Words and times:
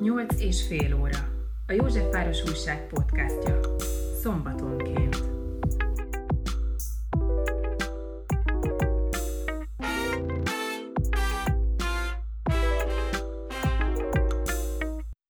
Nyolc 0.00 0.40
és 0.40 0.66
fél 0.66 0.98
óra. 1.00 1.28
A 1.66 1.72
Józsefváros 1.72 2.42
Újság 2.44 2.86
podcastja. 2.86 3.60
Szombatonként. 4.22 5.16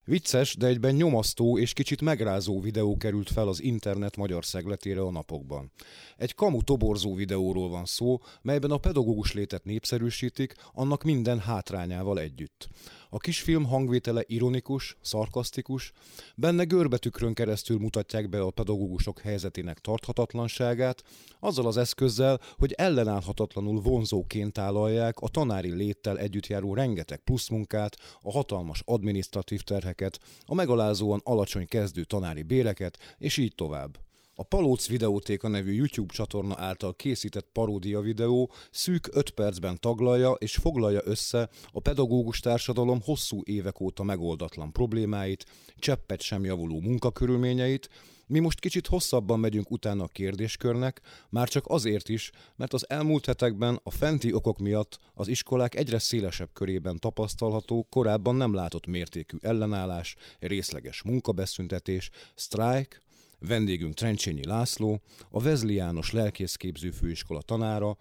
Vicces, 0.09 0.55
de 0.55 0.67
egyben 0.67 0.95
nyomasztó 0.95 1.57
és 1.57 1.73
kicsit 1.73 2.01
megrázó 2.01 2.61
videó 2.61 2.97
került 2.97 3.29
fel 3.29 3.47
az 3.47 3.61
internet 3.61 4.17
magyar 4.17 4.45
szegletére 4.45 5.01
a 5.01 5.11
napokban. 5.11 5.71
Egy 6.17 6.35
kamu 6.35 6.61
toborzó 6.61 7.15
videóról 7.15 7.69
van 7.69 7.85
szó, 7.85 8.19
melyben 8.41 8.71
a 8.71 8.77
pedagógus 8.77 9.33
létet 9.33 9.63
népszerűsítik, 9.63 10.53
annak 10.73 11.03
minden 11.03 11.39
hátrányával 11.39 12.19
együtt. 12.19 12.69
A 13.09 13.17
kisfilm 13.17 13.65
hangvétele 13.65 14.23
ironikus, 14.25 14.97
szarkasztikus, 15.01 15.91
benne 16.35 16.63
görbetükrön 16.63 17.33
keresztül 17.33 17.77
mutatják 17.79 18.29
be 18.29 18.41
a 18.41 18.51
pedagógusok 18.51 19.19
helyzetének 19.19 19.79
tarthatatlanságát, 19.79 21.03
azzal 21.39 21.67
az 21.67 21.77
eszközzel, 21.77 22.39
hogy 22.57 22.71
ellenállhatatlanul 22.71 23.81
vonzóként 23.81 24.53
tálalják 24.53 25.19
a 25.19 25.27
tanári 25.27 25.73
léttel 25.73 26.19
együtt 26.19 26.47
járó 26.47 26.73
rengeteg 26.73 27.19
pluszmunkát, 27.19 27.97
a 28.21 28.31
hatalmas 28.31 28.81
adminisztratív 28.85 29.61
terheket, 29.61 30.19
a 30.45 30.53
megalázóan 30.53 31.21
alacsony 31.23 31.67
kezdő 31.67 32.03
tanári 32.03 32.43
béreket, 32.43 32.97
és 33.17 33.37
így 33.37 33.55
tovább. 33.55 34.06
A 34.39 34.43
Palóc 34.43 34.87
Videótéka 34.87 35.47
nevű 35.47 35.73
YouTube 35.73 36.13
csatorna 36.13 36.55
által 36.57 36.95
készített 36.95 37.49
paródia 37.51 37.99
videó 37.99 38.51
szűk 38.71 39.09
5 39.11 39.29
percben 39.29 39.79
taglalja 39.79 40.31
és 40.31 40.55
foglalja 40.55 41.01
össze 41.03 41.49
a 41.71 41.79
pedagógus 41.79 42.39
társadalom 42.39 43.01
hosszú 43.03 43.41
évek 43.43 43.79
óta 43.79 44.03
megoldatlan 44.03 44.71
problémáit, 44.71 45.45
cseppet 45.75 46.21
sem 46.21 46.43
javuló 46.43 46.79
munkakörülményeit, 46.79 47.89
mi 48.27 48.39
most 48.39 48.59
kicsit 48.59 48.87
hosszabban 48.87 49.39
megyünk 49.39 49.71
utána 49.71 50.03
a 50.03 50.07
kérdéskörnek, 50.07 51.01
már 51.29 51.47
csak 51.47 51.67
azért 51.67 52.09
is, 52.09 52.31
mert 52.55 52.73
az 52.73 52.89
elmúlt 52.89 53.25
hetekben 53.25 53.79
a 53.83 53.91
fenti 53.91 54.33
okok 54.33 54.57
miatt 54.57 54.99
az 55.13 55.27
iskolák 55.27 55.75
egyre 55.75 55.99
szélesebb 55.99 56.49
körében 56.53 56.99
tapasztalható, 56.99 57.87
korábban 57.89 58.35
nem 58.35 58.53
látott 58.53 58.85
mértékű 58.85 59.37
ellenállás, 59.41 60.15
részleges 60.39 61.01
munkabeszüntetés, 61.01 62.09
sztrájk, 62.35 63.05
Vendégünk 63.39 63.93
Trencsényi 63.93 64.45
László, 64.45 65.01
a 65.29 65.41
Vezli 65.41 65.73
János 65.73 66.11
lelkészképző 66.11 66.91
főiskola 66.91 67.41
tanára, 67.41 67.97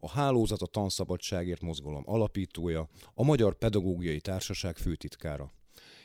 a 0.00 0.10
Hálózat 0.10 0.62
a 0.62 0.66
Tanszabadságért 0.66 1.60
mozgalom 1.60 2.02
alapítója, 2.06 2.88
a 3.14 3.24
Magyar 3.24 3.54
Pedagógiai 3.54 4.20
Társaság 4.20 4.76
főtitkára. 4.76 5.52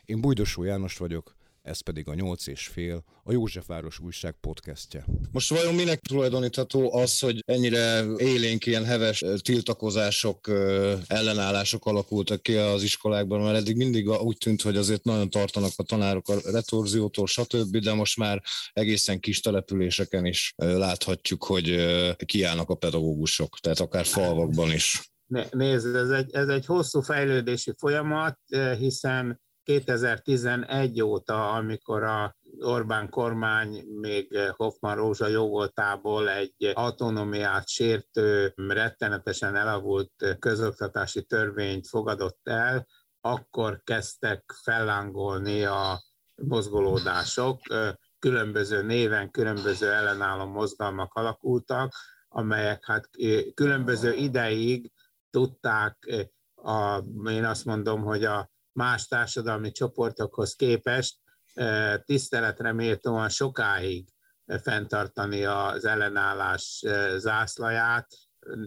Én 0.06 0.22
Bujdosó 0.22 0.64
János 0.64 0.98
vagyok, 0.98 1.36
ez 1.62 1.82
pedig 1.82 2.08
a 2.08 2.14
nyolc 2.14 2.48
és 2.48 2.68
fél, 2.68 3.04
a 3.24 3.32
Józsefváros 3.32 4.00
újság 4.00 4.36
podcastje. 4.42 5.06
Most 5.32 5.50
vajon 5.50 5.76
minek 5.76 6.00
tulajdonítható 6.00 6.94
az, 6.94 7.20
hogy 7.20 7.44
ennyire 7.46 8.04
élénk 8.18 8.66
ilyen 8.66 8.86
heves 8.86 9.24
tiltakozások, 9.42 10.48
ellenállások 11.08 11.86
alakultak 11.86 12.42
ki 12.42 12.56
az 12.56 12.84
iskolákban, 12.84 13.42
mert 13.42 13.58
eddig 13.58 13.76
mindig 13.76 14.10
úgy 14.10 14.38
tűnt, 14.38 14.62
hogy 14.62 14.78
azért 14.78 15.04
nagyon 15.04 15.30
tartanak 15.30 15.72
a 15.76 15.84
tanárok 15.84 16.30
a 16.30 16.52
retorziótól, 16.52 17.28
stb., 17.28 17.78
de 17.78 17.94
most 17.94 18.18
már 18.18 18.42
egészen 18.74 19.20
kis 19.20 19.40
településeken 19.40 20.26
is 20.26 20.54
láthatjuk, 20.56 21.44
hogy 21.44 21.76
kiállnak 22.26 22.70
a 22.70 22.76
pedagógusok, 22.76 23.60
tehát 23.60 23.80
akár 23.80 24.06
falvakban 24.06 24.72
is. 24.72 25.12
Nézd, 25.52 25.96
ez 25.96 26.10
egy, 26.10 26.34
ez 26.34 26.48
egy 26.48 26.66
hosszú 26.66 27.02
fejlődési 27.02 27.74
folyamat, 27.78 28.40
hiszen 28.78 29.42
2011 29.64 31.02
óta, 31.02 31.52
amikor 31.52 32.04
a 32.04 32.36
Orbán 32.60 33.10
kormány 33.10 33.86
még 34.02 34.38
Hoffman 34.56 34.96
Rózsa 34.96 35.28
jóvoltából 35.28 36.30
egy 36.30 36.72
autonómiát 36.74 37.68
sértő, 37.68 38.54
rettenetesen 38.68 39.56
elavult 39.56 40.38
közoktatási 40.40 41.24
törvényt 41.24 41.88
fogadott 41.88 42.40
el, 42.44 42.88
akkor 43.22 43.82
kezdtek 43.84 44.54
fellángolni 44.64 45.64
a 45.64 46.04
mozgolódások, 46.36 47.60
különböző 48.20 48.82
néven, 48.82 49.32
különböző 49.32 49.92
ellenálló 49.92 50.46
mozgalmak 50.46 51.14
alakultak, 51.14 51.94
amelyek 52.28 52.86
hát 52.86 53.10
különböző 53.54 54.14
ideig 54.14 54.92
tudták, 55.30 56.28
a, 56.56 57.04
én 57.30 57.46
azt 57.46 57.66
mondom, 57.66 58.02
hogy 58.02 58.24
a 58.24 58.52
más 58.74 59.08
társadalmi 59.08 59.72
csoportokhoz 59.72 60.56
képest 60.56 61.18
tiszteletre 62.06 62.72
méltóan 62.72 63.30
sokáig 63.30 64.08
fenntartani 64.62 65.46
az 65.46 65.86
ellenállás 65.86 66.84
zászlaját, 67.18 68.08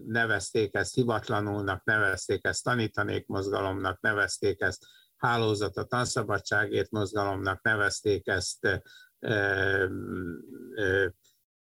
nevezték 0.06 0.74
ezt 0.74 0.94
hivatlanulnak, 0.94 1.84
nevezték 1.84 2.44
ezt 2.44 2.64
tanítanék 2.64 3.26
mozgalomnak, 3.26 4.00
nevezték 4.00 4.60
ezt 4.60 4.86
hálózat 5.16 5.76
a 5.76 5.84
tanszabadságért 5.84 6.90
mozgalomnak, 6.90 7.62
nevezték 7.62 8.26
ezt 8.26 8.82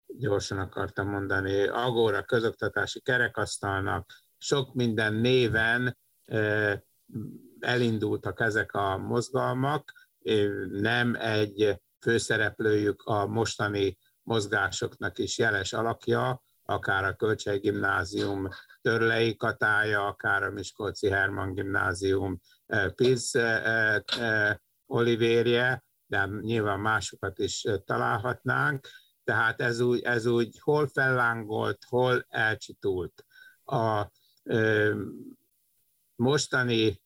gyorsan 0.06 0.58
akartam 0.58 1.08
mondani, 1.08 1.66
Agóra 1.66 2.22
közoktatási 2.22 3.00
kerekasztalnak, 3.00 4.12
sok 4.38 4.74
minden 4.74 5.14
néven 5.14 5.98
elindultak 7.60 8.40
ezek 8.40 8.72
a 8.72 8.96
mozgalmak, 8.96 9.92
nem 10.70 11.14
egy 11.14 11.80
főszereplőjük 12.00 13.02
a 13.02 13.26
mostani 13.26 13.98
mozgásoknak 14.22 15.18
is 15.18 15.38
jeles 15.38 15.72
alakja, 15.72 16.44
akár 16.66 17.04
a 17.04 17.14
Kölcsei 17.14 17.58
Gimnázium 17.58 18.48
Törlei 18.80 19.36
Katája, 19.36 20.06
akár 20.06 20.42
a 20.42 20.50
Miskolci 20.50 21.08
Herman 21.08 21.54
Gimnázium 21.54 22.40
eh, 22.66 22.90
Piz 22.90 23.34
eh, 23.34 23.94
eh, 23.94 24.56
Olivérje, 24.86 25.84
de 26.06 26.28
nyilván 26.40 26.80
másokat 26.80 27.38
is 27.38 27.64
találhatnánk. 27.84 28.88
Tehát 29.24 29.60
ez 29.60 29.80
úgy, 29.80 30.00
ez 30.00 30.26
úgy 30.26 30.58
hol 30.60 30.86
fellángolt, 30.86 31.78
hol 31.88 32.26
elcsitult. 32.28 33.24
A 33.64 34.10
mostani 36.16 37.02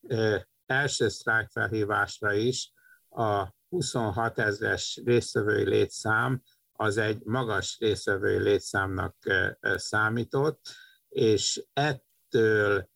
első 0.66 1.08
sztrájkfelhívásra 1.08 2.32
is 2.32 2.72
a 3.08 3.54
26 3.68 4.38
ezres 4.38 5.00
résztvevői 5.04 5.68
létszám 5.68 6.42
az 6.72 6.96
egy 6.96 7.22
magas 7.24 7.76
résztvevői 7.78 8.38
létszámnak 8.38 9.16
számított, 9.60 10.60
és 11.08 11.64
ettől 11.72 12.88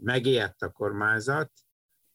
megijedt 0.00 0.62
a 0.62 0.70
kormányzat, 0.70 1.50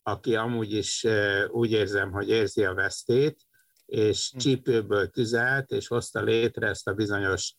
aki 0.03 0.35
amúgy 0.35 0.73
is 0.73 1.07
úgy 1.47 1.71
érzem, 1.71 2.11
hogy 2.11 2.29
érzi 2.29 2.65
a 2.65 2.73
vesztét, 2.73 3.47
és 3.85 4.31
hm. 4.31 4.37
csípőből 4.37 5.09
tüzelt, 5.09 5.71
és 5.71 5.87
hozta 5.87 6.21
létre 6.21 6.67
ezt 6.67 6.87
a 6.87 6.93
bizonyos 6.93 7.55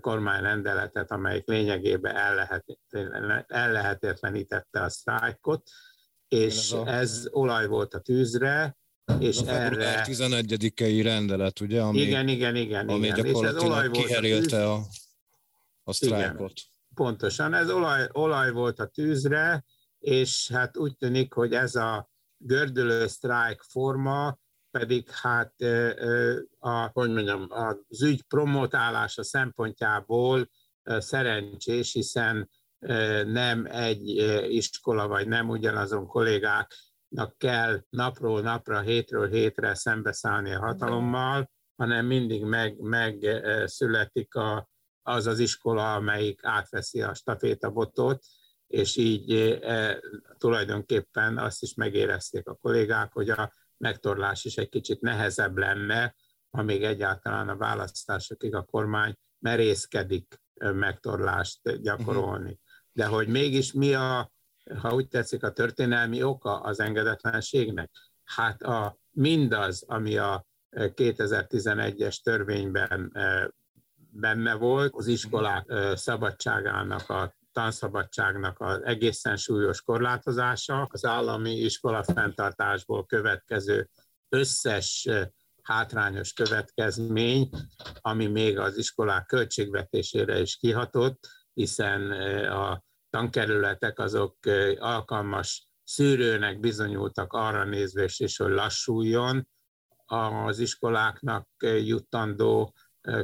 kormányrendeletet, 0.00 1.10
amelyik 1.10 1.46
lényegében 1.46 2.16
ellehetetlenítette 3.46 4.82
a 4.82 4.88
sztrájkot, 4.88 5.70
és 6.28 6.56
ez, 6.56 6.72
a... 6.72 6.88
ez 6.88 7.26
olaj 7.30 7.66
volt 7.66 7.94
a 7.94 7.98
tűzre, 7.98 8.76
és 9.18 9.38
a 9.38 9.48
erre... 9.48 10.02
11 10.02 11.02
rendelet, 11.02 11.60
ugye? 11.60 11.82
Ami, 11.82 12.00
igen, 12.00 12.28
igen, 12.28 12.56
igen. 12.56 12.88
Ami 12.88 13.06
igen. 13.06 13.24
gyakorlatilag 13.24 13.54
és 13.54 13.62
ez 13.62 13.68
olaj 13.68 13.90
kiherélte 13.90 14.70
a, 14.70 14.80
a 15.82 15.92
sztrájkot. 15.92 16.52
Igen, 16.54 16.72
pontosan, 16.94 17.54
ez 17.54 17.70
olaj, 17.70 18.08
olaj 18.12 18.50
volt 18.50 18.78
a 18.78 18.86
tűzre, 18.86 19.64
és 19.98 20.50
hát 20.52 20.76
úgy 20.76 20.96
tűnik, 20.96 21.32
hogy 21.32 21.52
ez 21.52 21.74
a 21.74 22.10
gördülő 22.36 23.06
sztrájk 23.06 23.62
forma 23.62 24.38
pedig 24.78 25.10
hát 25.10 25.54
a, 26.58 26.90
hogy 26.92 27.10
mondjam, 27.10 27.46
az 27.48 28.02
ügy 28.02 28.22
promotálása 28.22 29.22
szempontjából 29.22 30.48
szerencsés, 30.82 31.92
hiszen 31.92 32.50
nem 33.26 33.66
egy 33.70 34.08
iskola, 34.48 35.08
vagy 35.08 35.28
nem 35.28 35.48
ugyanazon 35.48 36.06
kollégáknak 36.06 37.38
kell 37.38 37.84
napról 37.90 38.40
napra, 38.40 38.80
hétről 38.80 39.28
hétre 39.28 39.74
szembeszállni 39.74 40.52
a 40.52 40.60
hatalommal, 40.60 41.50
hanem 41.76 42.06
mindig 42.06 42.44
meg, 42.44 42.78
megszületik 42.78 44.34
a, 44.34 44.68
az 45.02 45.26
az 45.26 45.38
iskola, 45.38 45.94
amelyik 45.94 46.40
átveszi 46.42 47.02
a 47.02 47.14
stafétabotot, 47.14 48.24
és 48.66 48.96
így 48.96 49.32
e, 49.62 50.00
tulajdonképpen 50.38 51.38
azt 51.38 51.62
is 51.62 51.74
megérezték 51.74 52.48
a 52.48 52.58
kollégák, 52.62 53.12
hogy 53.12 53.30
a 53.30 53.52
megtorlás 53.76 54.44
is 54.44 54.56
egy 54.56 54.68
kicsit 54.68 55.00
nehezebb 55.00 55.56
lenne, 55.56 56.14
ha 56.50 56.62
még 56.62 56.84
egyáltalán 56.84 57.48
a 57.48 57.56
választásokig 57.56 58.54
a 58.54 58.62
kormány 58.62 59.14
merészkedik 59.38 60.42
megtorlást 60.54 61.80
gyakorolni. 61.80 62.58
De 62.92 63.06
hogy 63.06 63.28
mégis 63.28 63.72
mi 63.72 63.94
a, 63.94 64.32
ha 64.78 64.94
úgy 64.94 65.08
tetszik, 65.08 65.42
a 65.42 65.52
történelmi 65.52 66.22
oka 66.22 66.60
az 66.60 66.80
engedetlenségnek? 66.80 67.90
hát 68.24 68.62
a, 68.62 68.98
mindaz, 69.10 69.84
ami 69.86 70.16
a 70.16 70.46
2011-es 70.70 72.22
törvényben 72.22 73.12
benne 74.10 74.54
volt, 74.54 74.94
az 74.94 75.06
iskolák 75.06 75.72
szabadságának, 75.94 77.10
a 77.10 77.34
tanszabadságnak 77.54 78.60
az 78.60 78.80
egészen 78.82 79.36
súlyos 79.36 79.82
korlátozása, 79.82 80.88
az 80.90 81.04
állami 81.04 81.50
iskola 81.50 82.02
fenntartásból 82.02 83.06
következő 83.06 83.88
összes 84.28 85.08
hátrányos 85.62 86.32
következmény, 86.32 87.50
ami 88.00 88.26
még 88.26 88.58
az 88.58 88.76
iskolák 88.76 89.26
költségvetésére 89.26 90.40
is 90.40 90.56
kihatott, 90.56 91.28
hiszen 91.52 92.10
a 92.50 92.82
tankerületek 93.10 93.98
azok 93.98 94.36
alkalmas 94.78 95.68
szűrőnek 95.84 96.60
bizonyultak 96.60 97.32
arra 97.32 97.64
nézvés 97.64 98.20
is, 98.20 98.36
hogy 98.36 98.50
lassuljon 98.50 99.48
az 100.06 100.58
iskoláknak 100.58 101.48
juttandó 101.60 102.74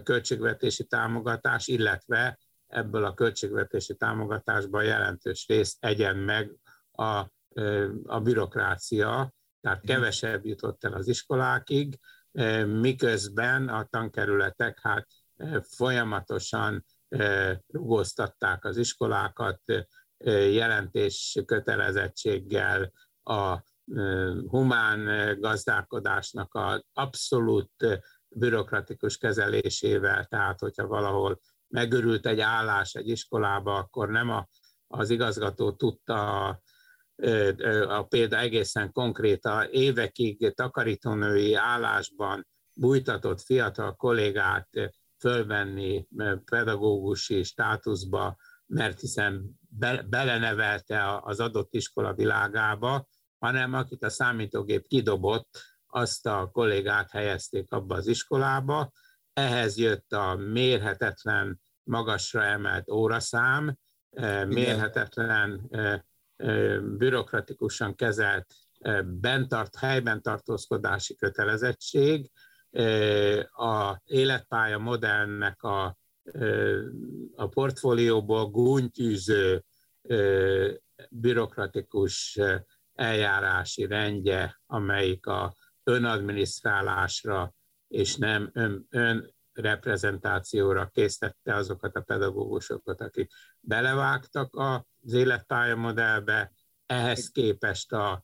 költségvetési 0.02 0.84
támogatás, 0.84 1.66
illetve 1.66 2.38
ebből 2.70 3.04
a 3.04 3.14
költségvetési 3.14 3.96
támogatásban 3.96 4.84
jelentős 4.84 5.46
részt 5.48 5.76
egyen 5.80 6.16
meg 6.16 6.52
a, 6.92 7.04
a 8.04 8.20
bürokrácia, 8.22 9.32
tehát 9.60 9.80
kevesebb 9.80 10.44
jutott 10.44 10.84
el 10.84 10.92
az 10.92 11.08
iskolákig, 11.08 11.98
miközben 12.66 13.68
a 13.68 13.84
tankerületek 13.84 14.78
hát 14.82 15.06
folyamatosan 15.62 16.84
rugóztatták 17.66 18.64
az 18.64 18.76
iskolákat, 18.76 19.62
jelentés 20.52 21.38
kötelezettséggel 21.46 22.92
a 23.22 23.62
humán 24.46 25.38
gazdálkodásnak 25.40 26.54
az 26.54 26.84
abszolút 26.92 28.02
bürokratikus 28.28 29.16
kezelésével, 29.16 30.24
tehát 30.24 30.60
hogyha 30.60 30.86
valahol 30.86 31.40
megörült 31.70 32.26
egy 32.26 32.40
állás 32.40 32.94
egy 32.94 33.08
iskolába, 33.08 33.76
akkor 33.76 34.08
nem 34.08 34.30
a, 34.30 34.48
az 34.86 35.10
igazgató 35.10 35.72
tudta 35.72 36.46
a, 36.46 36.62
a 37.88 38.02
példa 38.02 38.38
egészen 38.38 38.92
konkrét, 38.92 39.44
a 39.44 39.66
évekig 39.70 40.54
takarítónői 40.54 41.54
állásban 41.54 42.46
bújtatott 42.72 43.40
fiatal 43.40 43.94
kollégát 43.94 44.68
fölvenni 45.18 46.06
pedagógusi 46.44 47.42
státuszba, 47.42 48.36
mert 48.66 49.00
hiszen 49.00 49.58
be, 49.68 50.02
belenevelte 50.08 51.18
az 51.22 51.40
adott 51.40 51.74
iskola 51.74 52.14
világába, 52.14 53.06
hanem 53.38 53.74
akit 53.74 54.02
a 54.02 54.10
számítógép 54.10 54.86
kidobott, 54.86 55.48
azt 55.86 56.26
a 56.26 56.48
kollégát 56.52 57.10
helyezték 57.10 57.72
abba 57.72 57.94
az 57.94 58.06
iskolába. 58.06 58.92
Ehhez 59.40 59.76
jött 59.76 60.12
a 60.12 60.34
mérhetetlen, 60.34 61.60
magasra 61.82 62.44
emelt 62.44 62.90
óraszám, 62.90 63.76
mérhetetlen, 64.46 65.70
bürokratikusan 66.98 67.94
kezelt 67.94 68.46
bentart, 69.04 69.76
helyben 69.76 70.22
tartózkodási 70.22 71.16
kötelezettség, 71.16 72.30
a 73.50 74.00
életpálya 74.04 74.78
modellnek 74.78 75.62
a, 75.62 75.96
a 77.34 77.46
portfólióból 77.46 78.46
gúnytűző 78.46 79.64
bürokratikus 81.10 82.38
eljárási 82.94 83.86
rendje, 83.86 84.60
amelyik 84.66 85.26
a 85.26 85.54
önadminisztrálásra 85.84 87.54
és 87.90 88.16
nem 88.16 88.50
ön, 88.52 88.86
önreprezentációra 89.52 90.86
késztette 90.86 91.54
azokat 91.54 91.96
a 91.96 92.00
pedagógusokat, 92.00 93.00
akik 93.00 93.30
belevágtak 93.60 94.56
az 94.56 95.12
modellbe, 95.76 96.52
ehhez 96.86 97.28
képest 97.28 97.92
a 97.92 98.22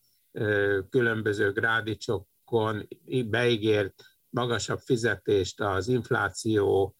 különböző 0.89 1.51
grádicsokon 1.51 2.87
beígért 3.25 4.03
magasabb 4.29 4.79
fizetést 4.79 5.61
az 5.61 5.87
infláció 5.87 6.95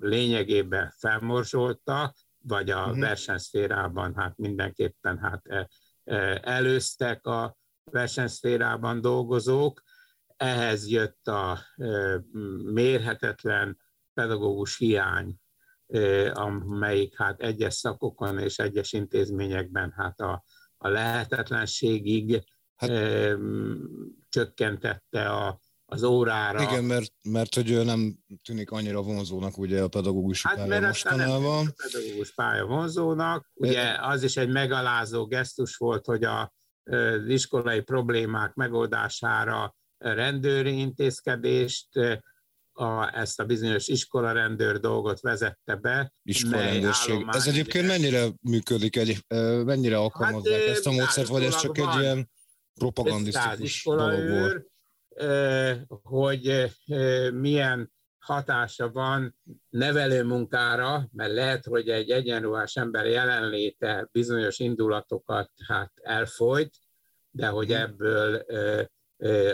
lényegében 0.00 0.94
felmorzsolta, 0.98 2.14
vagy 2.38 2.70
a 2.70 2.80
uh-huh. 2.80 2.98
versenyszférában 2.98 4.14
hát 4.14 4.36
mindenképpen 4.36 5.18
hát 5.18 5.70
előztek 6.44 7.26
a 7.26 7.56
versenyszférában 7.90 9.00
dolgozók. 9.00 9.82
Ehhez 10.36 10.88
jött 10.88 11.26
a 11.26 11.58
mérhetetlen 12.64 13.78
pedagógus 14.14 14.78
hiány, 14.78 15.36
amelyik 16.32 17.16
hát 17.16 17.40
egyes 17.40 17.74
szakokon 17.74 18.38
és 18.38 18.58
egyes 18.58 18.92
intézményekben 18.92 19.92
hát 19.96 20.20
a, 20.20 20.44
a 20.76 20.88
lehetetlenségig 20.88 22.44
hát, 22.76 22.90
csökkentette 24.28 25.30
a, 25.30 25.60
az 25.86 26.02
órára. 26.02 26.62
Igen, 26.62 26.84
mert, 26.84 27.12
mert 27.22 27.54
hogy 27.54 27.84
nem 27.84 28.18
tűnik 28.42 28.70
annyira 28.70 29.02
vonzónak 29.02 29.58
ugye 29.58 29.82
a 29.82 29.88
pedagógus 29.88 30.42
hát, 30.42 30.54
pálya 30.54 30.68
mert 30.68 30.86
mostanában. 30.86 31.66
a 31.66 31.72
pedagógus 31.90 32.34
pálya 32.34 32.64
vonzónak. 32.64 33.50
Ugye 33.54 33.96
az 34.00 34.22
is 34.22 34.36
egy 34.36 34.48
megalázó 34.48 35.26
gesztus 35.26 35.76
volt, 35.76 36.06
hogy 36.06 36.24
a, 36.24 36.52
az 36.84 37.26
iskolai 37.26 37.80
problémák 37.80 38.54
megoldására 38.54 39.76
rendőri 39.98 40.78
intézkedést, 40.78 41.88
a, 42.78 43.18
ezt 43.18 43.40
a 43.40 43.44
bizonyos 43.44 43.88
iskolarendőr 43.88 44.80
dolgot 44.80 45.20
vezette 45.20 45.74
be. 45.74 46.12
Iskolarendőrség. 46.22 47.26
Ez 47.28 47.46
egyébként 47.46 47.86
mennyire 47.86 48.26
működik, 48.40 48.96
egy, 48.96 49.24
mennyire 49.64 49.96
alkalmazzák 49.96 50.60
hát, 50.60 50.68
ezt 50.68 50.86
a 50.86 50.92
módszert, 50.92 51.28
vagy 51.28 51.42
ez 51.42 51.60
csak 51.60 51.78
egy 51.78 52.00
ilyen 52.00 52.30
propagandisztikus 52.74 53.84
dolog 53.84 54.28
volt? 54.28 54.66
hogy 56.02 56.72
milyen 57.32 57.92
hatása 58.18 58.90
van 58.90 59.38
nevelő 59.68 60.22
munkára, 60.24 61.08
mert 61.12 61.32
lehet, 61.32 61.64
hogy 61.64 61.88
egy 61.88 62.10
egyenruhás 62.10 62.76
ember 62.76 63.06
jelenléte 63.06 64.08
bizonyos 64.12 64.58
indulatokat 64.58 65.50
hát 65.66 65.92
elfolyt, 65.94 66.74
de 67.30 67.46
hogy 67.46 67.68
mhm. 67.68 67.76
ebből 67.76 68.44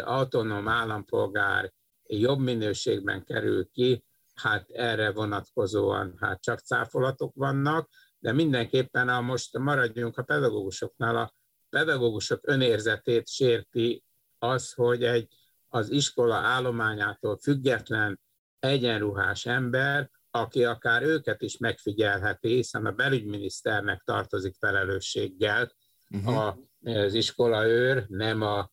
autonóm 0.05 0.69
állampolgár 0.69 1.73
jobb 2.07 2.39
minőségben 2.39 3.25
kerül 3.25 3.69
ki, 3.71 4.05
hát 4.35 4.71
erre 4.71 5.13
vonatkozóan 5.13 6.15
hát 6.21 6.43
csak 6.43 6.59
cáfolatok 6.59 7.35
vannak, 7.35 7.89
de 8.19 8.33
mindenképpen 8.33 9.09
a 9.09 9.21
most 9.21 9.59
maradjunk 9.59 10.19
a 10.19 10.23
pedagógusoknál, 10.23 11.17
a 11.17 11.33
pedagógusok 11.71 12.41
önérzetét 12.43 13.29
sérti 13.29 14.05
az, 14.39 14.73
hogy 14.73 15.05
egy 15.05 15.29
az 15.69 15.91
iskola 15.91 16.35
állományától 16.35 17.39
független 17.39 18.21
egyenruhás 18.59 19.47
ember, 19.47 20.11
aki 20.31 20.65
akár 20.65 21.03
őket 21.03 21.43
is 21.43 21.59
megfigyelheti, 21.59 22.49
hiszen 22.49 22.87
a 22.87 22.93
belügyminiszternek 22.93 24.03
tartozik 24.05 24.55
felelősséggel 24.59 25.73
uh-huh. 26.11 26.57
az 26.83 27.15
iskola 27.15 27.67
őr, 27.67 28.05
nem 28.09 28.41
a, 28.41 28.72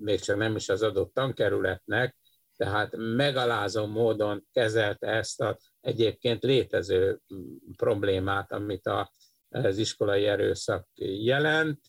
még 0.00 0.20
csak 0.20 0.36
nem 0.36 0.56
is 0.56 0.68
az 0.68 0.82
adott 0.82 1.14
tankerületnek, 1.14 2.16
tehát 2.56 2.94
megalázó 2.96 3.86
módon 3.86 4.46
kezelte 4.52 5.06
ezt 5.06 5.40
a 5.40 5.58
egyébként 5.80 6.42
létező 6.42 7.20
problémát, 7.76 8.52
amit 8.52 8.86
a, 8.86 9.10
az 9.48 9.78
iskolai 9.78 10.26
erőszak 10.26 10.88
jelent, 10.94 11.80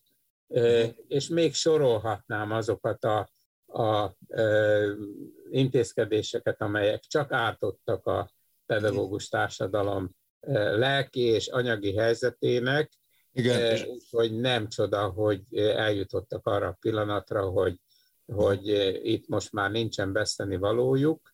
és 1.08 1.28
még 1.28 1.54
sorolhatnám 1.54 2.52
azokat 2.52 3.04
a 3.04 3.30
a 3.68 4.16
intézkedéseket, 5.50 6.62
amelyek 6.62 7.00
csak 7.00 7.32
ártottak 7.32 8.06
a 8.06 8.30
pedagógus 8.66 9.28
társadalom 9.28 10.12
lelki 10.76 11.22
és 11.22 11.48
anyagi 11.48 11.96
helyzetének, 11.96 12.92
Igen. 13.38 13.88
hogy 14.12 14.40
nem 14.40 14.68
csoda, 14.68 15.10
hogy 15.10 15.42
eljutottak 15.58 16.48
arra 16.48 16.68
a 16.68 16.78
pillanatra, 16.80 17.50
hogy, 17.50 17.80
hogy 18.26 18.68
itt 19.04 19.28
most 19.28 19.52
már 19.52 19.72
nincsen 19.72 20.14
veszteni 20.14 20.58
valójuk, 20.58 21.34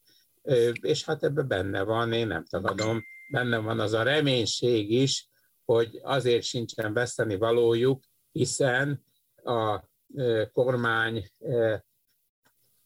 és 0.81 1.05
hát 1.05 1.23
ebben 1.23 1.47
benne 1.47 1.83
van, 1.83 2.13
én 2.13 2.27
nem 2.27 2.45
tagadom, 2.45 3.03
benne 3.31 3.57
van 3.57 3.79
az 3.79 3.93
a 3.93 4.03
reménység 4.03 4.91
is, 4.91 5.29
hogy 5.65 5.99
azért 6.03 6.43
sincsen 6.43 6.93
veszteni 6.93 7.37
valójuk, 7.37 8.03
hiszen 8.31 9.05
a 9.43 9.79
kormány 10.51 11.27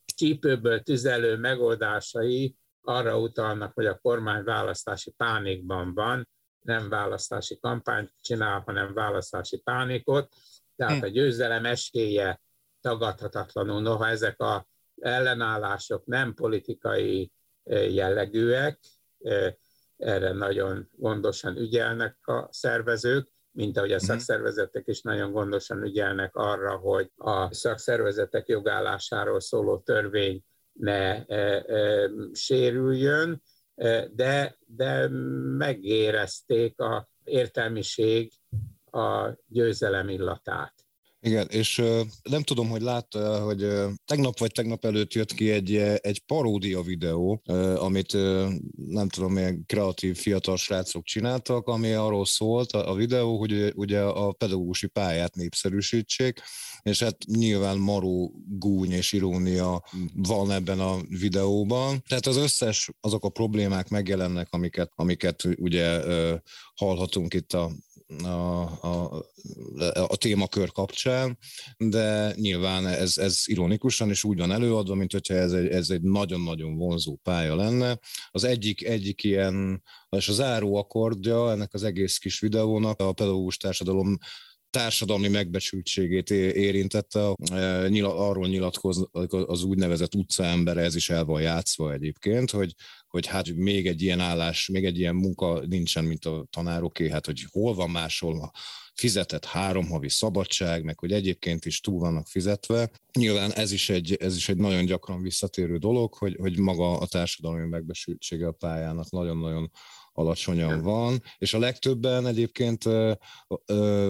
csípőből 0.05 0.81
tüzelő 0.81 1.37
megoldásai 1.37 2.55
arra 2.81 3.19
utalnak, 3.19 3.73
hogy 3.73 3.85
a 3.85 3.97
kormány 3.97 4.43
választási 4.43 5.11
pánikban 5.11 5.93
van, 5.93 6.29
nem 6.65 6.89
választási 6.89 7.59
kampányt 7.59 8.11
csinál, 8.21 8.63
hanem 8.65 8.93
választási 8.93 9.57
pánikot, 9.57 10.29
tehát 10.75 10.97
hm. 10.97 11.03
a 11.03 11.07
győzelem 11.07 11.65
esélye 11.65 12.41
tagadhatatlanul, 12.81 13.81
noha 13.81 14.07
ezek 14.07 14.39
a 14.41 14.67
ellenállások 15.01 16.05
nem 16.05 16.33
politikai 16.33 17.31
jellegűek, 17.89 18.79
erre 19.97 20.31
nagyon 20.31 20.89
gondosan 20.95 21.57
ügyelnek 21.57 22.17
a 22.21 22.47
szervezők, 22.51 23.29
mint 23.51 23.77
ahogy 23.77 23.91
a 23.91 23.95
mhm. 23.95 24.05
szakszervezetek 24.05 24.87
is 24.87 25.01
nagyon 25.01 25.31
gondosan 25.31 25.83
ügyelnek 25.83 26.35
arra, 26.35 26.75
hogy 26.75 27.11
a 27.15 27.53
szakszervezetek 27.53 28.47
jogállásáról 28.47 29.39
szóló 29.39 29.79
törvény 29.79 30.43
ne 30.73 31.25
e, 31.25 31.35
e, 31.67 32.09
sérüljön, 32.33 33.41
de, 34.11 34.57
de 34.65 35.07
megérezték 35.57 36.79
a 36.79 37.09
értelmiség 37.23 38.31
a 38.91 39.29
győzelem 39.47 40.09
illatát. 40.09 40.84
Igen, 41.25 41.47
és 41.49 41.81
nem 42.23 42.43
tudom, 42.43 42.69
hogy 42.69 42.81
látta, 42.81 43.43
hogy 43.43 43.67
tegnap 44.05 44.39
vagy 44.39 44.51
tegnap 44.51 44.85
előtt 44.85 45.13
jött 45.13 45.33
ki 45.33 45.51
egy, 45.51 45.75
egy 45.75 46.19
paródia 46.25 46.81
videó, 46.81 47.41
amit 47.75 48.13
nem 48.75 49.09
tudom, 49.09 49.33
milyen 49.33 49.65
kreatív 49.65 50.17
fiatal 50.17 50.57
srácok 50.57 51.03
csináltak, 51.03 51.67
ami 51.67 51.91
arról 51.91 52.25
szólt 52.25 52.71
a, 52.71 52.93
videó, 52.93 53.37
hogy 53.39 53.73
ugye 53.75 54.01
a 54.01 54.31
pedagógusi 54.31 54.87
pályát 54.87 55.35
népszerűsítsék, 55.35 56.41
és 56.81 57.03
hát 57.03 57.17
nyilván 57.25 57.77
maró 57.77 58.33
gúny 58.47 58.91
és 58.91 59.11
irónia 59.11 59.83
van 60.13 60.51
ebben 60.51 60.79
a 60.79 60.97
videóban. 61.07 62.03
Tehát 62.07 62.25
az 62.25 62.37
összes, 62.37 62.89
azok 63.01 63.23
a 63.23 63.29
problémák 63.29 63.89
megjelennek, 63.89 64.47
amiket, 64.49 64.91
amiket 64.95 65.43
ugye 65.57 66.01
hallhatunk 66.75 67.33
itt 67.33 67.53
a 67.53 67.71
a, 68.23 68.61
a, 68.61 69.25
a 70.07 70.15
témakör 70.15 70.71
kapcsán, 70.71 71.37
de 71.77 72.33
nyilván 72.35 72.87
ez, 72.87 73.17
ez 73.17 73.41
ironikusan 73.45 74.09
is 74.09 74.23
úgy 74.23 74.37
van 74.37 74.51
előadva, 74.51 74.95
mint 74.95 75.11
hogyha 75.11 75.33
ez 75.33 75.51
egy, 75.51 75.67
ez 75.67 75.89
egy 75.89 76.01
nagyon-nagyon 76.01 76.75
vonzó 76.75 77.15
pálya 77.23 77.55
lenne. 77.55 77.99
Az 78.31 78.43
egyik, 78.43 78.83
egyik 78.83 79.23
ilyen, 79.23 79.83
és 80.09 80.29
a 80.29 80.33
záró 80.33 80.75
akkordja 80.75 81.51
ennek 81.51 81.73
az 81.73 81.83
egész 81.83 82.17
kis 82.17 82.39
videónak 82.39 82.99
a 82.99 83.13
pedagógus 83.13 83.57
társadalom 83.57 84.17
társadalmi 84.75 85.27
megbecsültségét 85.27 86.29
érintette, 86.31 87.19
arról 88.03 88.47
nyilatkoz 88.47 89.07
az 89.29 89.63
úgynevezett 89.63 90.15
utcaembere, 90.15 90.81
ez 90.81 90.95
is 90.95 91.09
el 91.09 91.25
van 91.25 91.41
játszva 91.41 91.93
egyébként, 91.93 92.51
hogy, 92.51 92.73
hogy 93.07 93.25
hát 93.25 93.53
még 93.53 93.87
egy 93.87 94.01
ilyen 94.01 94.19
állás, 94.19 94.67
még 94.67 94.85
egy 94.85 94.99
ilyen 94.99 95.15
munka 95.15 95.65
nincsen, 95.65 96.03
mint 96.03 96.25
a 96.25 96.45
tanároké, 96.49 97.09
hát 97.09 97.25
hogy 97.25 97.45
hol 97.51 97.73
van 97.73 97.89
máshol 97.89 98.51
fizetett 98.93 99.45
három 99.45 99.87
havi 99.87 100.09
szabadság, 100.09 100.83
meg 100.83 100.99
hogy 100.99 101.11
egyébként 101.11 101.65
is 101.65 101.79
túl 101.79 101.99
vannak 101.99 102.27
fizetve. 102.27 102.89
Nyilván 103.13 103.51
ez 103.51 103.71
is 103.71 103.89
egy, 103.89 104.13
ez 104.13 104.35
is 104.35 104.49
egy 104.49 104.57
nagyon 104.57 104.85
gyakran 104.85 105.21
visszatérő 105.21 105.77
dolog, 105.77 106.13
hogy, 106.13 106.35
hogy 106.39 106.59
maga 106.59 106.97
a 106.97 107.07
társadalmi 107.07 107.67
megbesültsége 107.67 108.47
a 108.47 108.51
pályának 108.51 109.09
nagyon-nagyon 109.09 109.71
alacsonyan 110.17 110.81
van, 110.81 111.21
és 111.37 111.53
a 111.53 111.59
legtöbben 111.59 112.27
egyébként, 112.27 112.83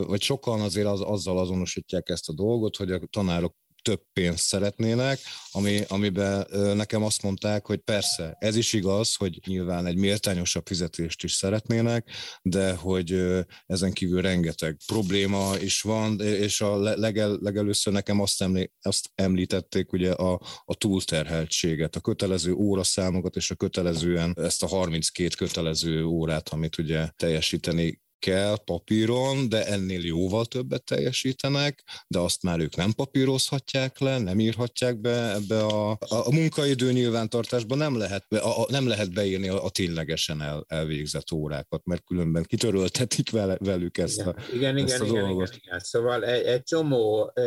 vagy 0.08 0.22
sokan 0.22 0.62
azért 0.62 0.88
az, 0.88 1.02
azzal 1.02 1.40
azonosítják 1.40 2.10
ezt 2.10 2.30
a 2.30 2.34
dolgot, 2.34 2.76
hogy 2.76 2.92
a 2.92 3.00
tanárok 3.10 3.56
több 3.86 4.02
pénzt 4.14 4.44
szeretnének, 4.44 5.20
ami, 5.52 5.82
amiben 5.88 6.48
nekem 6.76 7.04
azt 7.04 7.22
mondták, 7.22 7.66
hogy 7.66 7.80
persze, 7.80 8.36
ez 8.40 8.56
is 8.56 8.74
igaz, 8.74 9.16
hogy 9.16 9.40
nyilván 9.46 9.86
egy 9.86 9.98
méltányosabb 9.98 10.68
fizetést 10.68 11.24
is 11.24 11.32
szeretnének, 11.32 12.10
de 12.42 12.74
hogy 12.74 13.24
ezen 13.66 13.92
kívül 13.94 14.22
rengeteg 14.22 14.78
probléma 14.86 15.54
is 15.62 15.82
van, 15.82 16.22
és 16.22 16.62
a 16.62 16.78
legel, 16.78 17.38
legelőször 17.42 17.94
nekem 17.94 18.22
azt, 18.22 18.42
emlé, 18.42 18.72
azt 18.82 19.10
említették 19.16 19.92
ugye 19.92 20.12
a, 20.12 20.42
a 20.66 20.76
túlterheltséget, 20.76 21.96
a 21.96 22.00
kötelező 22.00 22.54
óraszámokat, 22.54 23.36
és 23.36 23.52
a 23.52 23.56
kötelezően 23.56 24.34
ezt 24.38 24.64
a 24.64 24.68
32 24.68 25.36
kötelező 25.38 26.06
órát, 26.06 26.50
amit 26.50 26.78
ugye 26.78 27.10
teljesíteni 27.16 28.04
kell 28.20 28.58
papíron, 28.66 29.50
de 29.50 29.66
ennél 29.66 30.06
jóval 30.06 30.46
többet 30.46 30.84
teljesítenek, 30.84 31.84
de 32.08 32.20
azt 32.20 32.44
már 32.44 32.60
ők 32.60 32.76
nem 32.76 32.92
papírozhatják 32.92 34.00
le, 34.00 34.18
nem 34.18 34.40
írhatják 34.40 35.00
be 35.00 35.34
ebbe 35.34 35.64
a, 35.64 35.92
a, 35.92 35.98
a 36.08 36.32
munkaidő 36.32 36.92
nyilvántartásba, 36.92 37.76
nem 37.76 37.98
lehet, 37.98 38.26
be, 38.30 38.40
a, 38.40 38.66
nem 38.70 38.88
lehet 38.88 39.14
beírni 39.14 39.50
a, 39.50 39.64
a 39.64 39.70
ténylegesen 39.70 40.42
el, 40.42 40.66
elvégzett 40.68 41.32
órákat, 41.32 41.86
mert 41.86 42.04
különben 42.04 42.44
kitöröltetik 42.44 43.30
vele, 43.30 43.58
velük 43.60 43.98
ezt 43.98 44.20
igen, 44.20 44.28
a, 44.28 44.54
igen, 44.54 44.78
ezt 44.78 44.88
igen, 44.88 45.02
a 45.02 45.06
igen, 45.06 45.28
dolgot. 45.28 45.48
Igen, 45.48 45.60
igen. 45.64 45.80
Szóval 45.80 46.26
egy, 46.26 46.44
egy 46.44 46.64
csomó 46.64 47.32
e, 47.34 47.42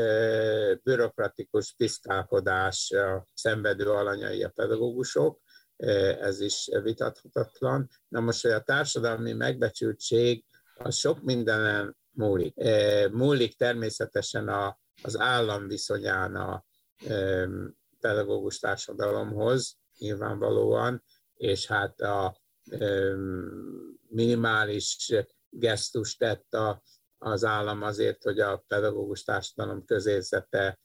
bürokratikus 0.83 1.75
piszkálkodás 1.77 2.91
a 2.91 3.27
szenvedő 3.35 3.91
alanyai 3.91 4.43
a 4.43 4.49
pedagógusok, 4.55 5.41
ez 6.21 6.41
is 6.41 6.69
vitathatatlan. 6.83 7.91
Na 8.09 8.21
most, 8.21 8.43
hogy 8.43 8.51
a 8.51 8.61
társadalmi 8.61 9.33
megbecsültség 9.33 10.45
az 10.79 10.97
sok 10.97 11.23
mindenen 11.23 11.97
múlik. 12.11 12.55
Múlik 13.11 13.57
természetesen 13.57 14.49
a, 14.49 14.79
az 15.03 15.19
állam 15.19 15.69
viszonyán 15.69 16.37
a 16.37 16.65
pedagógus 18.01 18.59
társadalomhoz, 18.59 19.77
nyilvánvalóan, 19.99 21.03
és 21.35 21.67
hát 21.67 22.01
a 22.01 22.41
minimális 24.09 25.13
gesztus 25.51 26.17
tett 26.17 26.55
a, 26.55 26.83
az 27.19 27.45
állam 27.45 27.83
azért, 27.83 28.23
hogy 28.23 28.41
a 28.41 28.65
pedagógus 28.67 29.25
társadalom 29.25 29.85
közérzete 29.85 30.79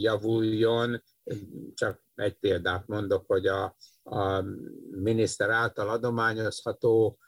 javuljon. 0.00 1.02
Csak 1.74 2.04
egy 2.14 2.34
példát 2.34 2.86
mondok, 2.86 3.26
hogy 3.26 3.46
a, 3.46 3.76
a 4.02 4.44
miniszter 4.90 5.50
által 5.50 5.88
adományozható 5.88 7.18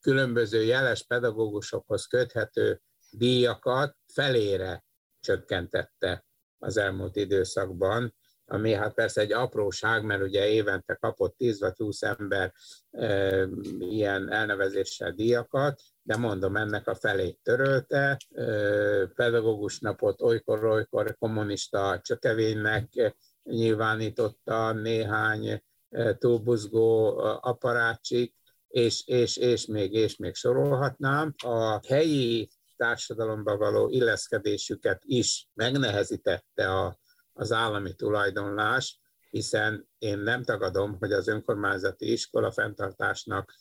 különböző 0.00 0.62
jeles 0.62 1.06
pedagógusokhoz 1.06 2.06
köthető 2.06 2.80
díjakat 3.10 3.96
felére 4.12 4.84
csökkentette 5.20 6.24
az 6.58 6.76
elmúlt 6.76 7.16
időszakban, 7.16 8.14
ami 8.44 8.72
hát 8.72 8.94
persze 8.94 9.20
egy 9.20 9.32
apróság, 9.32 10.04
mert 10.04 10.22
ugye 10.22 10.48
évente 10.48 10.94
kapott 10.94 11.36
10 11.36 11.60
vagy 11.60 11.76
20 11.76 12.02
ember 12.02 12.52
e, 12.90 13.46
ilyen 13.78 14.32
elnevezéssel 14.32 15.12
díjakat, 15.12 15.80
de 16.02 16.16
mondom, 16.16 16.56
ennek 16.56 16.88
a 16.88 16.94
felét 16.94 17.38
törölte, 17.42 18.16
e, 18.30 18.44
pedagógus 19.06 19.78
napot 19.78 20.20
olykor-olykor 20.22 21.16
kommunista 21.18 22.00
csökevénynek 22.02 23.14
nyilvánította 23.42 24.72
néhány 24.72 25.62
túlbuzgó 26.18 27.18
aparácsik, 27.40 28.34
és, 28.70 29.06
és, 29.06 29.36
és 29.36 29.66
még, 29.66 29.92
és 29.92 30.16
még 30.16 30.34
sorolhatnám. 30.34 31.34
A 31.44 31.80
helyi 31.86 32.50
társadalomba 32.76 33.56
való 33.56 33.88
illeszkedésüket 33.88 35.02
is 35.04 35.48
megnehezítette 35.54 36.70
a, 36.70 36.98
az 37.32 37.52
állami 37.52 37.94
tulajdonlás, 37.94 39.00
hiszen 39.30 39.88
én 39.98 40.18
nem 40.18 40.42
tagadom, 40.42 40.96
hogy 40.98 41.12
az 41.12 41.28
önkormányzati 41.28 42.12
iskola 42.12 42.50
fenntartásnak 42.52 43.54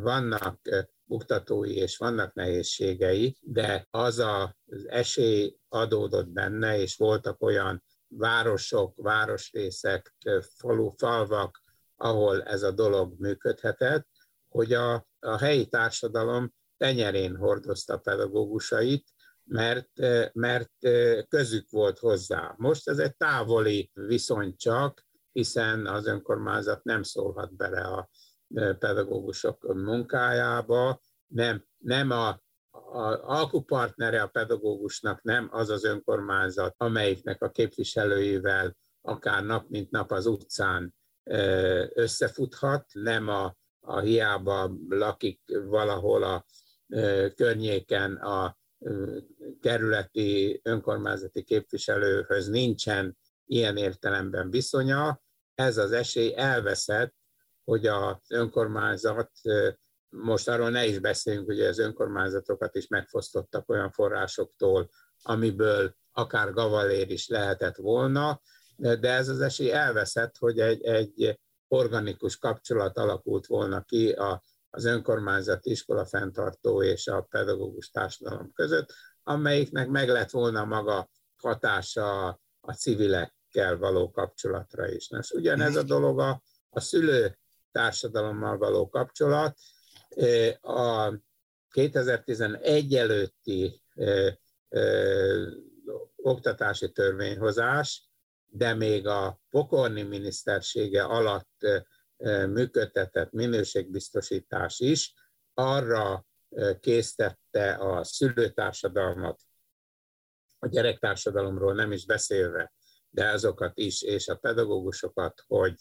vannak 0.00 0.60
buktatói 1.04 1.76
és 1.76 1.96
vannak 1.96 2.34
nehézségei, 2.34 3.36
de 3.40 3.86
az 3.90 4.18
az 4.18 4.88
esély 4.88 5.56
adódott 5.68 6.28
benne, 6.28 6.78
és 6.78 6.96
voltak 6.96 7.42
olyan 7.42 7.84
városok, 8.08 8.94
városrészek, 8.96 10.14
falu, 10.56 10.90
falvak, 10.96 11.62
ahol 11.96 12.42
ez 12.42 12.62
a 12.62 12.70
dolog 12.70 13.14
működhetett, 13.18 14.08
hogy 14.52 14.72
a, 14.72 15.06
a 15.18 15.38
helyi 15.38 15.66
társadalom 15.66 16.52
tenyerén 16.76 17.36
hordozta 17.36 17.98
pedagógusait, 17.98 19.04
mert, 19.44 19.90
mert 20.32 20.70
közük 21.28 21.70
volt 21.70 21.98
hozzá. 21.98 22.54
Most 22.56 22.88
ez 22.88 22.98
egy 22.98 23.16
távoli 23.16 23.90
viszony 23.94 24.56
csak, 24.56 25.06
hiszen 25.32 25.86
az 25.86 26.06
önkormányzat 26.06 26.84
nem 26.84 27.02
szólhat 27.02 27.56
bele 27.56 27.80
a 27.80 28.10
pedagógusok 28.78 29.74
munkájába, 29.74 31.00
nem, 31.26 31.64
nem 31.78 32.10
a, 32.10 32.28
a 32.70 33.20
alkupartnere 33.22 34.22
a 34.22 34.26
pedagógusnak 34.26 35.22
nem 35.22 35.48
az 35.50 35.70
az 35.70 35.84
önkormányzat, 35.84 36.74
amelyiknek 36.76 37.42
a 37.42 37.50
képviselőivel 37.50 38.76
akár 39.00 39.44
nap 39.44 39.68
mint 39.68 39.90
nap 39.90 40.10
az 40.10 40.26
utcán 40.26 40.94
összefuthat, 41.94 42.86
nem 42.92 43.28
a 43.28 43.56
a 43.84 44.00
hiába 44.00 44.72
lakik 44.88 45.40
valahol 45.64 46.22
a 46.22 46.44
környéken 47.34 48.16
a 48.16 48.56
kerületi 49.60 50.60
önkormányzati 50.64 51.42
képviselőhöz 51.42 52.48
nincsen 52.48 53.18
ilyen 53.46 53.76
értelemben 53.76 54.50
viszonya, 54.50 55.22
ez 55.54 55.78
az 55.78 55.92
esély 55.92 56.34
elveszett, 56.36 57.14
hogy 57.64 57.86
az 57.86 58.16
önkormányzat, 58.28 59.30
most 60.08 60.48
arról 60.48 60.70
ne 60.70 60.86
is 60.86 60.98
beszéljünk, 60.98 61.46
hogy 61.46 61.60
az 61.60 61.78
önkormányzatokat 61.78 62.74
is 62.76 62.86
megfosztottak 62.86 63.68
olyan 63.68 63.90
forrásoktól, 63.90 64.90
amiből 65.22 65.94
akár 66.12 66.52
gavalér 66.52 67.10
is 67.10 67.28
lehetett 67.28 67.76
volna, 67.76 68.40
de 68.76 69.10
ez 69.10 69.28
az 69.28 69.40
esély 69.40 69.72
elveszett, 69.72 70.36
hogy 70.38 70.58
egy, 70.60 70.84
egy 70.84 71.40
organikus 71.72 72.38
kapcsolat 72.38 72.98
alakult 72.98 73.46
volna 73.46 73.82
ki 73.82 74.10
a, 74.12 74.42
az 74.70 74.84
önkormányzati 74.84 75.70
iskola 75.70 76.06
fenntartó 76.06 76.82
és 76.82 77.06
a 77.06 77.20
pedagógus 77.30 77.90
társadalom 77.90 78.52
között, 78.52 78.92
amelyiknek 79.22 79.88
meg 79.88 80.08
lett 80.08 80.30
volna 80.30 80.64
maga 80.64 81.08
hatása 81.36 82.28
a 82.60 82.72
civilekkel 82.72 83.78
való 83.78 84.10
kapcsolatra 84.10 84.88
is. 84.88 85.08
Nos, 85.08 85.30
ugyanez 85.30 85.76
a 85.76 85.82
dolog 85.82 86.20
a, 86.20 86.42
a 86.70 86.80
szülő 86.80 87.38
társadalommal 87.70 88.58
való 88.58 88.88
kapcsolat. 88.88 89.56
A 90.60 91.12
2011 91.70 92.94
előtti 92.94 93.82
oktatási 96.16 96.92
törvényhozás, 96.92 98.11
de 98.54 98.74
még 98.74 99.06
a 99.06 99.40
pokorni 99.50 100.02
minisztersége 100.02 101.04
alatt 101.04 101.66
működtetett 102.46 103.30
minőségbiztosítás 103.30 104.80
is 104.80 105.14
arra 105.54 106.26
késztette 106.80 107.74
a 107.74 108.04
szülőtársadalmat, 108.04 109.40
a 110.58 110.66
gyerektársadalomról 110.66 111.74
nem 111.74 111.92
is 111.92 112.06
beszélve, 112.06 112.72
de 113.10 113.28
azokat 113.28 113.78
is, 113.78 114.02
és 114.02 114.28
a 114.28 114.36
pedagógusokat, 114.36 115.42
hogy 115.46 115.74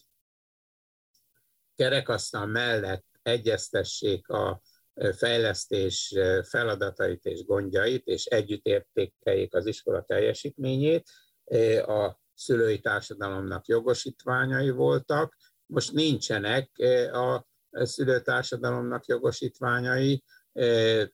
kerekasztal 1.75 2.45
mellett 2.45 3.05
egyeztessék 3.21 4.27
a 4.27 4.61
fejlesztés 5.17 6.15
feladatait 6.43 7.25
és 7.25 7.45
gondjait, 7.45 8.07
és 8.07 8.25
együtt 8.25 8.65
értékeljék 8.65 9.53
az 9.55 9.65
iskola 9.65 10.03
teljesítményét. 10.03 11.09
A 11.85 12.20
szülői 12.41 12.79
társadalomnak 12.79 13.67
jogosítványai 13.67 14.69
voltak, 14.69 15.37
most 15.65 15.91
nincsenek 15.91 16.71
a 17.11 17.45
szülőtársadalomnak 17.71 19.05
jogosítványai, 19.05 20.23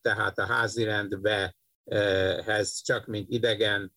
tehát 0.02 0.40
a 0.40 0.46
házirendbehez 0.46 2.82
csak 2.82 3.06
mint 3.06 3.30
idegen 3.30 3.94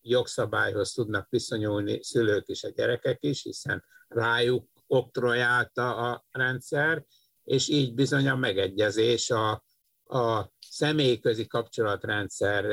jogszabályhoz 0.00 0.92
tudnak 0.92 1.26
viszonyulni 1.30 2.02
szülők 2.02 2.46
és 2.46 2.64
a 2.64 2.68
gyerekek 2.68 3.22
is, 3.22 3.42
hiszen 3.42 3.84
rájuk 4.08 4.68
oktrojálta 4.86 5.96
a 5.96 6.24
rendszer, 6.30 7.04
és 7.44 7.68
így 7.68 7.94
bizony 7.94 8.28
a 8.28 8.36
megegyezés, 8.36 9.30
a, 9.30 9.64
a 10.04 10.52
személyközi 10.70 11.46
kapcsolatrendszer 11.46 12.64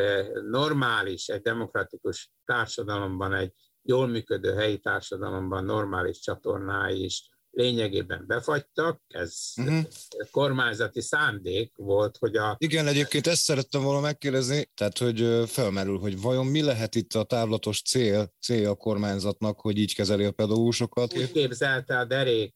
normális, 0.50 1.28
egy 1.28 1.42
demokratikus 1.42 2.32
társadalomban, 2.46 3.34
egy 3.34 3.52
jól 3.82 4.08
működő 4.08 4.54
helyi 4.54 4.78
társadalomban 4.78 5.66
normális 5.66 6.20
csatornái 6.20 7.04
is 7.04 7.30
lényegében 7.52 8.24
befagytak, 8.28 9.02
ez 9.08 9.54
uh-huh. 9.56 9.80
kormányzati 10.32 11.02
szándék 11.02 11.72
volt, 11.76 12.18
hogy 12.18 12.36
a... 12.36 12.56
Igen, 12.60 12.88
egyébként 12.88 13.28
ezt 13.28 13.42
szerettem 13.42 13.84
volna 13.84 14.00
megkérdezni, 14.00 14.72
tehát 14.74 14.98
hogy 14.98 15.50
felmerül, 15.50 15.98
hogy 15.98 16.22
vajon 16.22 16.46
mi 16.46 16.62
lehet 16.62 16.96
itt 16.96 17.14
a 17.14 17.24
távlatos 17.24 17.82
cél, 17.82 18.34
célja 18.42 18.70
a 18.70 18.76
kormányzatnak, 18.76 19.60
hogy 19.60 19.78
így 19.78 19.96
kezeli 19.96 20.24
a 20.24 20.32
pedagógusokat? 20.32 21.18
Úgy 21.18 21.32
képzelte 21.32 21.98
a 22.00 22.06
derék 22.06 22.56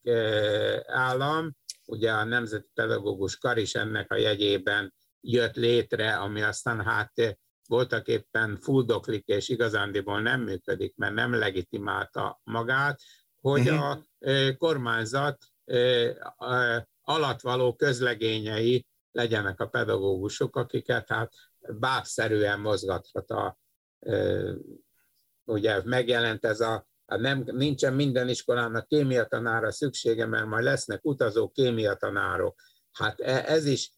állam, 0.85 1.55
ugye 1.85 2.11
a 2.11 2.23
Nemzeti 2.23 2.69
Pedagógus 2.73 3.37
Kar 3.37 3.57
is 3.57 3.73
ennek 3.73 4.11
a 4.11 4.15
jegyében 4.17 4.93
jött 5.21 5.55
létre, 5.55 6.15
ami 6.17 6.41
aztán 6.41 6.81
hát 6.83 7.37
voltak 7.67 8.07
éppen 8.07 8.57
fuldoklik, 8.57 9.27
és 9.27 9.49
igazándiból 9.49 10.21
nem 10.21 10.41
működik, 10.41 10.95
mert 10.95 11.13
nem 11.13 11.33
legitimálta 11.33 12.39
magát, 12.43 12.99
hogy 13.41 13.69
uh-huh. 13.69 13.89
a 13.89 14.05
kormányzat 14.57 15.37
alatt 17.01 17.41
való 17.41 17.75
közlegényei 17.75 18.85
legyenek 19.11 19.59
a 19.59 19.67
pedagógusok, 19.67 20.55
akiket 20.55 21.07
hát 21.07 21.33
bábszerűen 21.59 22.59
mozgathat 22.59 23.31
a, 23.31 23.57
ugye 25.43 25.81
megjelent 25.83 26.45
ez 26.45 26.59
a, 26.59 26.87
a 27.05 27.15
nem, 27.15 27.43
nincsen 27.45 27.93
minden 27.93 28.29
iskolának 28.29 28.87
kémiatanára 28.87 29.71
szüksége, 29.71 30.25
mert 30.25 30.45
majd 30.45 30.63
lesznek 30.63 31.05
utazó 31.05 31.49
kémiatanárok. 31.49 32.61
Hát 32.91 33.19
e, 33.19 33.43
ez 33.47 33.65
is 33.65 33.91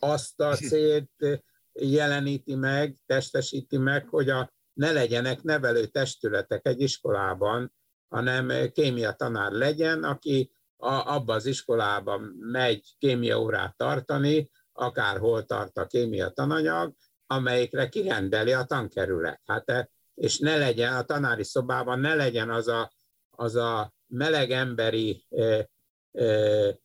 azt 0.00 0.40
a 0.40 0.56
célt 0.68 1.42
jeleníti 1.72 2.54
meg, 2.54 2.96
testesíti 3.06 3.76
meg, 3.76 4.08
hogy 4.08 4.28
a, 4.28 4.52
ne 4.72 4.92
legyenek 4.92 5.42
nevelő 5.42 5.86
testületek 5.86 6.66
egy 6.66 6.80
iskolában, 6.80 7.72
hanem 8.08 8.70
kémia 8.72 9.12
tanár 9.12 9.52
legyen, 9.52 10.04
aki 10.04 10.52
a, 10.76 11.14
abba 11.14 11.34
az 11.34 11.46
iskolában 11.46 12.20
megy 12.38 12.94
kémia 12.98 13.40
órát 13.40 13.76
tartani, 13.76 14.50
akárhol 14.72 15.44
tart 15.44 15.78
a 15.78 15.86
kémia 15.86 16.28
tananyag, 16.28 16.94
amelyikre 17.26 17.88
kirendeli 17.88 18.52
a 18.52 18.64
tankerület. 18.64 19.40
Hát, 19.44 19.70
e, 19.70 19.90
és 20.14 20.38
ne 20.38 20.56
legyen 20.56 20.92
a 20.94 21.02
tanári 21.02 21.44
szobában, 21.44 22.00
ne 22.00 22.14
legyen 22.14 22.50
az 22.50 22.68
a, 22.68 22.92
az 23.30 23.54
a 23.54 23.94
meleg 24.06 24.50
emberi 24.50 25.26
e, 25.30 25.68
e, 26.12 26.78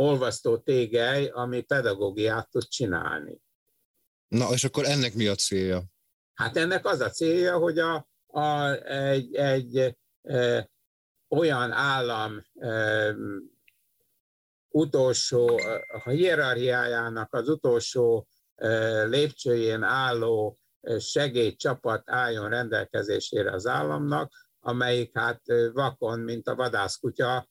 olvasztó 0.00 0.58
tégely, 0.58 1.26
ami 1.26 1.60
pedagógiát 1.60 2.50
tud 2.50 2.68
csinálni. 2.68 3.40
Na, 4.28 4.48
és 4.52 4.64
akkor 4.64 4.84
ennek 4.84 5.14
mi 5.14 5.26
a 5.26 5.34
célja? 5.34 5.82
Hát 6.34 6.56
ennek 6.56 6.86
az 6.86 7.00
a 7.00 7.10
célja, 7.10 7.58
hogy 7.58 7.78
a, 7.78 8.08
a, 8.26 8.70
egy, 8.92 9.34
egy 9.34 9.96
e, 10.22 10.70
olyan 11.28 11.72
állam 11.72 12.44
e, 12.54 13.14
utolsó, 14.68 15.60
a 16.04 16.10
hierarchiájának 16.10 17.34
az 17.34 17.48
utolsó 17.48 18.28
e, 18.54 19.02
lépcsőjén 19.04 19.82
álló 19.82 20.58
segédcsapat 20.98 22.10
álljon 22.10 22.48
rendelkezésére 22.48 23.52
az 23.52 23.66
államnak, 23.66 24.32
amelyik 24.60 25.18
hát 25.18 25.42
vakon, 25.72 26.20
mint 26.20 26.48
a 26.48 26.54
vadászkutya, 26.54 27.48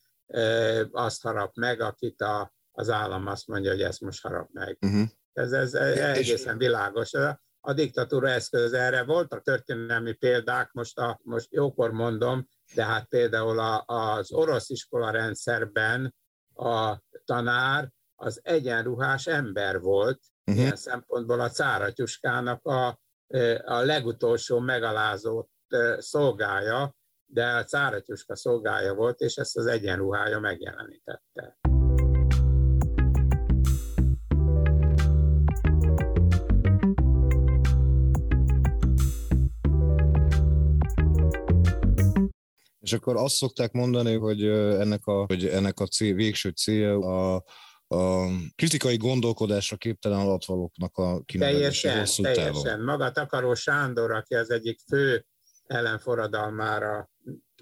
azt 0.92 1.22
harap 1.22 1.56
meg, 1.56 1.82
akit 1.82 2.22
a, 2.22 2.54
az 2.72 2.90
állam 2.90 3.28
azt 3.28 3.48
mondja, 3.48 3.72
hogy 3.72 3.82
ezt 3.82 4.02
most 4.02 4.22
harap 4.22 4.50
meg. 4.52 4.78
Uh-huh. 4.82 5.08
Ez, 5.34 5.52
ez 5.52 5.74
egészen 5.74 6.58
világos 6.58 7.12
a 7.60 7.74
diktatúra 7.74 8.30
eszköz 8.30 8.74
erre. 8.74 9.04
Voltak 9.04 9.44
történelmi 9.44 10.14
példák, 10.14 10.72
most, 10.72 10.98
a, 11.00 11.20
most 11.24 11.48
jókor 11.52 11.92
mondom, 11.92 12.48
de 12.74 12.86
hát 12.86 13.06
például 13.08 13.60
a, 13.60 13.84
az 13.86 14.32
orosz 14.32 14.70
iskola 14.70 15.12
rendszerben 15.12 16.16
a 16.56 16.98
tanár 17.26 17.92
az 18.16 18.40
egyenruhás 18.44 19.28
ember 19.28 19.80
volt, 19.80 20.20
uh-huh. 20.46 20.64
ilyen 20.64 20.76
szempontból 20.76 21.40
a 21.40 21.50
cáratyuskának 21.50 22.66
a, 22.66 23.00
a 23.64 23.80
legutolsó 23.80 24.60
megalázott 24.60 25.52
szolgája, 25.98 26.96
de 27.30 27.46
a 27.46 27.64
cáratyuska 27.64 28.36
szolgája 28.36 28.94
volt, 28.94 29.20
és 29.20 29.36
ezt 29.36 29.58
az 29.58 29.66
egyenruhája 29.66 30.40
megjelenítette. 30.40 31.58
És 42.80 42.94
akkor 42.94 43.16
azt 43.16 43.36
szokták 43.36 43.72
mondani, 43.72 44.16
hogy 44.16 44.44
ennek 44.44 45.06
a, 45.06 45.26
hogy 45.26 45.46
ennek 45.48 45.80
a 45.80 45.88
cél, 45.88 46.14
végső 46.14 46.50
célja 46.50 46.98
a, 47.00 47.44
a 47.88 48.28
kritikai 48.56 48.98
gondolkodásra 48.98 49.78
képtelen 49.78 50.20
alatvalóknak 50.20 50.98
a 50.98 51.22
kinevezése 51.22 52.00
hosszú 52.00 52.24
teljesen. 52.24 52.64
távon. 52.64 52.84
Maga 52.84 53.12
Takaró 53.12 53.54
Sándor, 53.54 54.12
aki 54.12 54.36
az 54.36 54.50
egyik 54.50 54.80
fő 54.88 55.26
ellenforradalmára 55.68 57.10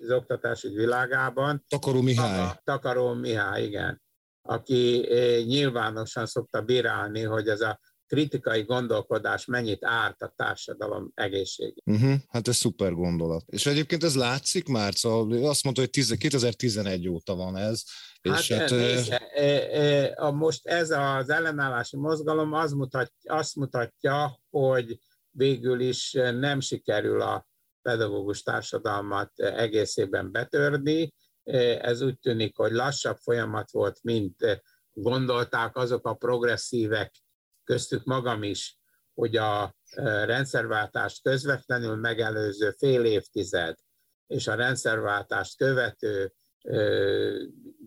az 0.01 0.11
oktatási 0.11 0.67
világában. 0.67 1.65
Takaró 1.67 2.01
Mihály. 2.01 2.59
Takaró 2.63 3.13
Mihály, 3.13 3.63
igen. 3.63 4.01
Aki 4.41 5.07
nyilvánosan 5.45 6.25
szokta 6.25 6.61
bírálni, 6.61 7.21
hogy 7.21 7.47
ez 7.47 7.61
a 7.61 7.79
kritikai 8.07 8.63
gondolkodás 8.63 9.45
mennyit 9.45 9.85
árt 9.85 10.21
a 10.21 10.33
társadalom 10.35 11.11
egészségét. 11.13 11.83
Uh-huh, 11.85 12.13
hát 12.27 12.47
ez 12.47 12.55
szuper 12.55 12.93
gondolat. 12.93 13.43
És 13.47 13.65
egyébként 13.65 14.03
ez 14.03 14.15
látszik 14.15 14.67
már, 14.67 14.93
szóval 14.93 15.49
azt 15.49 15.63
mondta, 15.63 15.81
hogy 15.81 16.17
2011 16.17 17.07
óta 17.07 17.35
van 17.35 17.57
ez. 17.57 17.83
Hát, 18.29 18.39
és 18.39 18.51
hát, 18.51 18.69
nézd, 18.69 19.11
e, 19.11 19.43
e, 19.43 20.13
a, 20.15 20.31
most 20.31 20.67
ez 20.67 20.91
az 20.91 21.29
ellenállási 21.29 21.97
mozgalom 21.97 22.53
az 22.53 22.71
mutat, 22.71 23.11
azt 23.23 23.55
mutatja, 23.55 24.39
hogy 24.49 24.99
végül 25.29 25.79
is 25.79 26.11
nem 26.11 26.59
sikerül 26.59 27.21
a 27.21 27.47
pedagógus 27.85 28.41
társadalmat 28.41 29.39
egészében 29.39 30.31
betörni. 30.31 31.13
Ez 31.81 32.01
úgy 32.01 32.19
tűnik, 32.19 32.57
hogy 32.57 32.71
lassabb 32.71 33.17
folyamat 33.17 33.71
volt, 33.71 33.99
mint 34.03 34.61
gondolták 34.91 35.75
azok 35.75 36.07
a 36.07 36.13
progresszívek, 36.13 37.13
köztük 37.63 38.03
magam 38.03 38.43
is, 38.43 38.77
hogy 39.13 39.35
a 39.35 39.75
rendszerváltást 40.25 41.21
közvetlenül 41.21 41.95
megelőző 41.95 42.71
fél 42.77 43.05
évtized 43.05 43.75
és 44.27 44.47
a 44.47 44.55
rendszerváltást 44.55 45.57
követő 45.57 46.33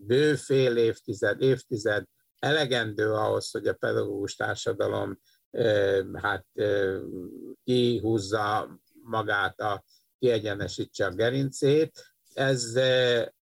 bő 0.07 0.35
fél 0.35 0.77
évtized, 0.77 1.41
évtized 1.41 2.05
elegendő 2.39 3.13
ahhoz, 3.13 3.51
hogy 3.51 3.67
a 3.67 3.73
pedagógus 3.73 4.35
társadalom 4.35 5.19
hát 6.13 6.45
kihúzza 7.63 8.79
magát, 9.09 9.59
a, 9.59 9.83
kiegyenesítse 10.19 11.05
a 11.05 11.13
gerincét. 11.13 12.03
Ez 12.33 12.79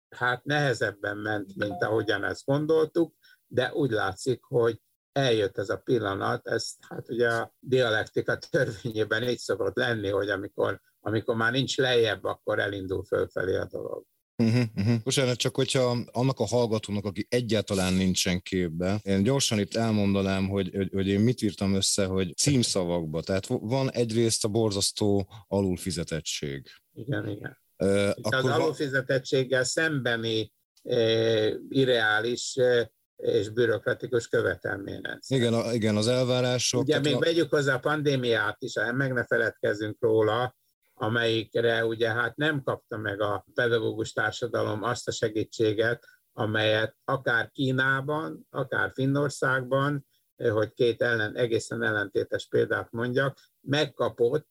hát 0.09 0.43
nehezebben 0.43 1.17
ment, 1.17 1.55
mint 1.55 1.83
ahogyan 1.83 2.23
ezt 2.23 2.45
gondoltuk, 2.45 3.15
de 3.47 3.73
úgy 3.73 3.91
látszik, 3.91 4.43
hogy 4.43 4.81
eljött 5.11 5.57
ez 5.57 5.69
a 5.69 5.77
pillanat, 5.77 6.47
ez 6.47 6.73
hát 6.89 7.09
ugye 7.09 7.29
a 7.29 7.53
dialektika 7.59 8.37
törvényében 8.37 9.23
így 9.23 9.37
szokott 9.37 9.75
lenni, 9.75 10.09
hogy 10.09 10.29
amikor, 10.29 10.81
amikor 10.99 11.35
már 11.35 11.51
nincs 11.51 11.77
lejjebb, 11.77 12.23
akkor 12.23 12.59
elindul 12.59 13.03
fölfelé 13.03 13.55
a 13.55 13.65
dolog. 13.65 14.05
Uh-huh, 14.43 14.63
uh-huh. 14.75 14.95
Bocsánat, 15.03 15.37
csak 15.37 15.55
hogyha 15.55 15.97
annak 16.11 16.39
a 16.39 16.45
hallgatónak, 16.45 17.05
aki 17.05 17.27
egyáltalán 17.29 17.93
nincsen 17.93 18.41
képbe, 18.41 18.99
én 19.03 19.23
gyorsan 19.23 19.59
itt 19.59 19.75
elmondanám, 19.75 20.47
hogy, 20.47 20.71
hogy, 20.75 20.89
hogy 20.93 21.07
én 21.07 21.19
mit 21.19 21.41
írtam 21.41 21.73
össze, 21.73 22.05
hogy 22.05 22.35
címszavakba. 22.35 23.21
Tehát 23.21 23.47
van 23.47 23.91
egyrészt 23.91 24.45
a 24.45 24.47
borzasztó 24.47 25.27
alulfizetettség. 25.47 26.67
Igen, 26.93 27.29
igen. 27.29 27.57
Uh, 27.77 28.09
akkor 28.21 28.51
az 28.51 28.59
alulfizetettséggel 28.59 29.63
szembeni 29.63 30.51
uh, 30.83 31.53
irreális 31.69 32.55
uh, 32.55 32.81
és 33.15 33.49
bürokratikus 33.49 34.27
követelményrendszer. 34.27 35.37
Igen, 35.37 35.53
a, 35.53 35.73
igen, 35.73 35.95
az 35.95 36.07
elvárások. 36.07 36.81
Ugye 36.81 36.99
még 36.99 37.15
a... 37.15 37.19
vegyük 37.19 37.49
hozzá 37.49 37.73
a 37.75 37.79
pandémiát 37.79 38.57
is, 38.59 38.73
meg 38.93 39.13
ne 39.13 39.25
feledkezzünk 39.25 39.97
róla, 39.99 40.55
amelyikre 40.97 41.85
ugye 41.85 42.09
hát 42.09 42.35
nem 42.35 42.63
kapta 42.63 42.97
meg 42.97 43.21
a 43.21 43.45
pedagógus 43.53 44.11
társadalom 44.11 44.83
azt 44.83 45.07
a 45.07 45.11
segítséget, 45.11 46.05
amelyet 46.33 46.95
akár 47.03 47.51
Kínában, 47.51 48.47
akár 48.49 48.91
Finnországban, 48.93 50.05
hogy 50.35 50.73
két 50.73 51.01
ellen, 51.01 51.35
egészen 51.35 51.83
ellentétes 51.83 52.47
példát 52.47 52.91
mondjak, 52.91 53.37
megkapott 53.61 54.47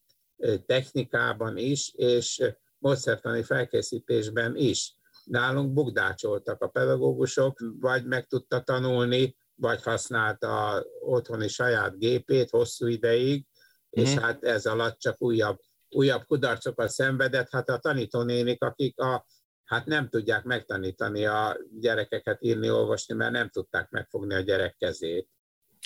technikában 0.65 1.57
is, 1.57 1.91
és 1.93 2.43
módszertani 2.77 3.43
felkészítésben 3.43 4.55
is. 4.55 4.95
Nálunk 5.23 5.73
bukdácsoltak 5.73 6.61
a 6.61 6.67
pedagógusok, 6.67 7.59
vagy 7.79 8.05
meg 8.05 8.25
tudta 8.25 8.61
tanulni, 8.61 9.35
vagy 9.55 9.81
használta 9.83 10.83
otthoni 10.99 11.47
saját 11.47 11.97
gépét 11.97 12.49
hosszú 12.49 12.87
ideig, 12.87 13.45
mm-hmm. 13.45 14.07
és 14.07 14.13
mhm. 14.13 14.23
hát 14.23 14.43
ez 14.43 14.65
alatt 14.65 14.99
csak 14.99 15.21
újabb 15.21 15.59
újabb 15.95 16.25
kudarcokat 16.25 16.89
szenvedett, 16.89 17.47
hát 17.51 17.69
a 17.69 17.77
tanítónénik, 17.77 18.63
akik 18.63 18.99
a, 18.99 19.25
hát 19.63 19.85
nem 19.85 20.09
tudják 20.09 20.43
megtanítani 20.43 21.25
a 21.25 21.57
gyerekeket 21.79 22.37
írni, 22.41 22.69
olvasni, 22.69 23.15
mert 23.15 23.31
nem 23.31 23.49
tudták 23.49 23.89
megfogni 23.89 24.33
a 24.33 24.39
gyerek 24.39 24.75
kezét. 24.77 25.29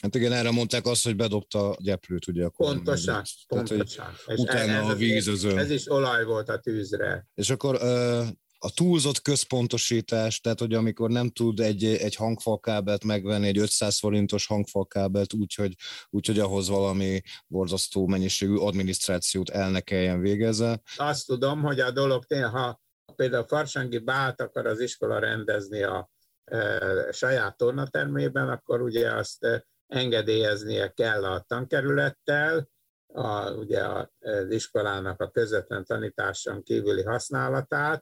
Hát 0.02 0.15
igen, 0.15 0.32
erre 0.32 0.52
mondták 0.52 0.86
azt, 0.86 1.04
hogy 1.04 1.15
bedobta 1.15 1.69
a 1.69 1.78
gyeplőt, 1.82 2.28
ugye. 2.28 2.45
A 2.45 2.50
pontosan, 2.50 3.24
pontosan. 3.48 4.13
És 4.26 4.39
utána 4.39 4.72
ez, 4.72 4.89
a 4.89 4.95
vízözön. 4.95 5.58
Ez 5.58 5.69
is 5.69 5.91
olaj 5.91 6.26
volt 6.26 6.50
a 6.50 6.60
tűzre. 6.60 7.28
És 7.34 7.50
akkor 7.50 7.76
a 8.60 8.72
túlzott 8.74 9.22
központosítás, 9.22 10.39
tehát 10.39 10.60
hogy 10.60 10.74
amikor 10.74 11.10
nem 11.10 11.30
tud 11.30 11.60
egy, 11.60 11.84
egy 11.84 12.15
hangfalkábelt 12.15 13.04
megvenni, 13.04 13.48
egy 13.48 13.58
500 13.58 14.00
forintos 14.00 14.48
hangfalkábelt 14.48 15.34
úgy, 15.34 15.54
hogy, 15.54 15.76
úgy, 16.10 16.28
hogy 16.28 16.39
ahhoz 16.39 16.69
valami 16.69 17.22
borzasztó 17.48 18.08
mennyiségű 18.08 18.56
adminisztrációt 18.56 19.50
el 19.50 19.72
ne 19.72 19.80
kelljen 19.80 20.19
végezze. 20.19 20.82
Azt 20.95 21.26
tudom, 21.26 21.62
hogy 21.62 21.80
a 21.80 21.91
dolog 21.91 22.26
tényleg, 22.26 22.50
ha 22.50 22.82
például 23.15 23.48
Farsangi 23.48 23.98
Bát 23.98 24.41
akar 24.41 24.65
az 24.65 24.80
iskola 24.80 25.19
rendezni 25.19 25.84
a 25.84 26.10
e, 26.43 27.12
saját 27.12 27.58
tornatermében, 27.58 28.50
akkor 28.50 28.82
ugye 28.82 29.13
azt 29.13 29.43
e, 29.43 29.65
engedélyeznie 29.88 30.88
kell 30.88 31.26
a 31.26 31.45
tankerülettel, 31.48 32.69
a, 33.13 33.52
ugye 33.52 33.84
az 34.19 34.50
iskolának 34.50 35.22
a 35.22 35.30
közvetlen 35.30 35.86
tanításon 35.86 36.63
kívüli 36.63 37.04
használatát, 37.04 38.02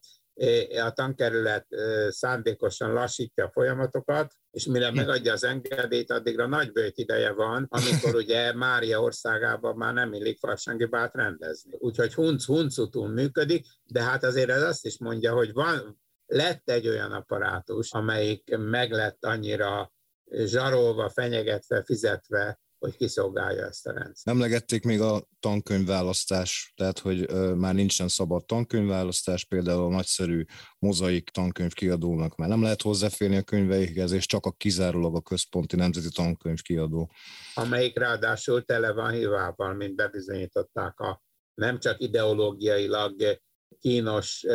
a 0.84 0.92
tankerület 0.92 1.68
szándékosan 2.10 2.94
lassítja 2.94 3.46
a 3.46 3.50
folyamatokat, 3.50 4.34
és 4.52 4.66
mire 4.66 4.88
hm. 4.88 4.96
megadja 4.96 5.34
az 5.34 5.44
engedélyt, 5.44 6.12
addigra 6.12 6.48
nagy 6.48 6.72
bőt 6.72 6.98
ideje 6.98 7.32
van, 7.32 7.66
amikor 7.70 8.16
ugye 8.24 8.54
Mária 8.54 9.02
országában 9.02 9.76
már 9.76 9.94
nem 9.94 10.14
illik 10.14 10.40
farsangi 10.40 10.86
bát 10.86 11.16
rendezni. 11.16 11.72
Úgyhogy 11.78 12.14
hunc-huncutún 12.14 13.10
működik, 13.10 13.66
de 13.86 14.04
hát 14.04 14.24
azért 14.24 14.50
ez 14.50 14.62
azt 14.62 14.86
is 14.86 14.98
mondja, 14.98 15.34
hogy 15.34 15.54
van, 15.54 16.02
lett 16.26 16.70
egy 16.70 16.88
olyan 16.88 17.12
apparátus, 17.12 17.92
amelyik 17.92 18.58
meg 18.58 18.92
lett 18.92 19.26
annyira 19.26 19.92
zsarolva, 20.32 21.10
fenyegetve, 21.10 21.84
fizetve, 21.84 22.60
hogy 22.80 22.96
kiszolgálja 22.96 23.66
ezt 23.66 23.88
a 23.88 23.92
rendszert. 23.92 24.28
Emlegették 24.28 24.84
még 24.84 25.02
a 25.02 25.28
tankönyvválasztás, 25.40 26.74
tehát 26.76 27.00
hogy 27.00 27.30
már 27.56 27.74
nincsen 27.74 28.08
szabad 28.08 28.46
tankönyvválasztás, 28.46 29.46
például 29.46 29.86
a 29.86 29.90
nagyszerű 29.90 30.44
mozaik 30.80 31.30
tankönyv 31.30 31.74
kiadónak 31.74 32.36
már 32.36 32.50
nem 32.50 32.62
lehet 32.62 32.82
hozzáférni 32.82 33.38
a 33.38 33.44
könyveikhez, 33.44 34.12
és 34.12 34.26
csak 34.26 34.46
a 34.46 34.52
kizárólag 34.52 35.16
a 35.16 35.22
központi 35.22 35.76
nemzeti 35.76 36.10
tankönyv 36.10 36.62
kiadó. 36.62 37.12
Amelyik 37.54 37.98
ráadásul 37.98 38.64
tele 38.64 38.92
van 38.92 39.12
hívával, 39.12 39.74
mint 39.74 39.96
bebizonyították 39.96 41.00
a 41.00 41.22
nem 41.54 41.80
csak 41.80 42.02
ideológiailag 42.02 43.40
kínos 43.80 44.46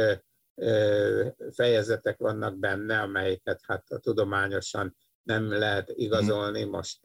fejezetek 1.53 2.19
vannak 2.19 2.59
benne, 2.59 3.01
amelyeket 3.01 3.61
hát 3.67 3.91
a 3.91 3.99
tudományosan 3.99 4.97
nem 5.23 5.51
lehet 5.51 5.93
igazolni, 5.95 6.65
most 6.65 6.99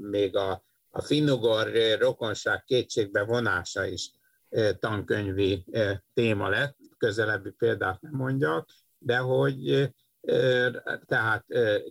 még 0.00 0.36
a, 0.36 0.64
a 0.90 1.02
finnugor 1.02 1.72
rokonság 1.98 2.64
kétségbe 2.64 3.22
vonása 3.22 3.84
is 3.84 4.10
tankönyvi 4.78 5.64
téma 6.14 6.48
lett, 6.48 6.76
közelebbi 6.98 7.50
példát 7.50 8.00
nem 8.00 8.12
mondjak, 8.14 8.68
de 8.98 9.16
hogy 9.16 9.92
tehát 11.06 11.44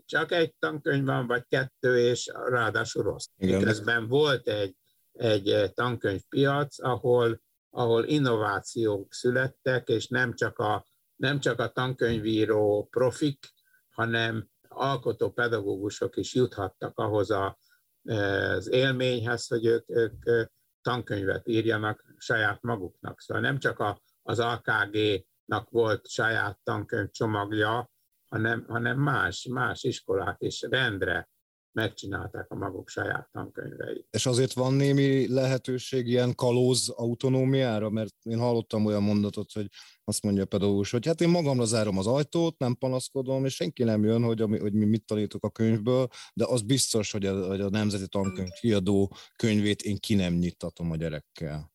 csak 0.05 0.31
egy 0.31 0.55
tankönyv 0.59 1.05
van, 1.05 1.27
vagy 1.27 1.45
kettő, 1.47 1.99
és 1.99 2.31
ráadásul 2.45 3.03
rossz. 3.03 3.27
Miközben 3.37 4.07
volt 4.07 4.47
egy, 4.47 4.75
egy 5.11 5.71
tankönyvpiac, 5.73 6.83
ahol, 6.83 7.41
ahol 7.69 8.03
innovációk 8.05 9.13
születtek, 9.13 9.87
és 9.87 10.07
nem 10.07 10.33
csak 10.33 10.59
a, 10.59 10.85
nem 11.15 11.39
csak 11.39 11.59
a 11.59 11.67
tankönyvíró 11.67 12.87
profik, 12.91 13.53
hanem 13.89 14.49
alkotó 14.75 15.31
pedagógusok 15.31 16.17
is 16.17 16.33
juthattak 16.33 16.97
ahhoz 16.97 17.31
a, 17.31 17.57
az 18.03 18.69
élményhez, 18.69 19.47
hogy 19.47 19.65
ők, 19.65 19.85
ők 19.87 20.51
tankönyvet 20.81 21.47
írjanak 21.47 22.13
saját 22.17 22.61
maguknak. 22.61 23.21
Szóval 23.21 23.43
nem 23.43 23.59
csak 23.59 23.79
a, 23.79 24.01
az 24.21 24.39
AKG-nak 24.39 25.69
volt 25.69 26.07
saját 26.07 26.59
tankönyv 26.63 27.09
csomagja, 27.09 27.91
hanem, 28.29 28.65
hanem 28.67 28.99
más, 28.99 29.47
más 29.51 29.83
iskolák 29.83 30.35
is 30.39 30.61
rendre 30.61 31.29
megcsinálták 31.73 32.51
a 32.51 32.55
maguk 32.55 32.89
saját 32.89 33.29
tankönyveit. 33.31 34.07
És 34.11 34.25
azért 34.25 34.53
van 34.53 34.73
némi 34.73 35.33
lehetőség 35.33 36.07
ilyen 36.07 36.35
kalóz 36.35 36.89
autonómiára, 36.89 37.89
mert 37.89 38.15
én 38.23 38.39
hallottam 38.39 38.85
olyan 38.85 39.03
mondatot, 39.03 39.51
hogy 39.51 39.67
azt 40.03 40.23
mondja 40.23 40.43
a 40.43 40.45
pedagógus, 40.45 40.91
hogy 40.91 41.05
hát 41.05 41.21
én 41.21 41.29
magamra 41.29 41.65
zárom 41.65 41.97
az 41.97 42.07
ajtót, 42.07 42.57
nem 42.57 42.75
panaszkodom, 42.75 43.45
és 43.45 43.55
senki 43.55 43.83
nem 43.83 44.03
jön, 44.03 44.23
hogy, 44.23 44.41
hogy 44.41 44.73
mi 44.73 44.85
mit 44.85 45.05
tanítok 45.05 45.43
a 45.43 45.49
könyvből, 45.49 46.07
de 46.33 46.45
az 46.47 46.61
biztos, 46.61 47.11
hogy 47.11 47.25
a, 47.25 47.47
hogy 47.47 47.61
a 47.61 47.69
Nemzeti 47.69 48.07
Tankönyv 48.07 48.51
kiadó 48.59 49.15
könyvét 49.35 49.81
én 49.81 49.97
ki 49.97 50.15
nem 50.15 50.33
nyittatom 50.33 50.91
a 50.91 50.95
gyerekkel. 50.95 51.71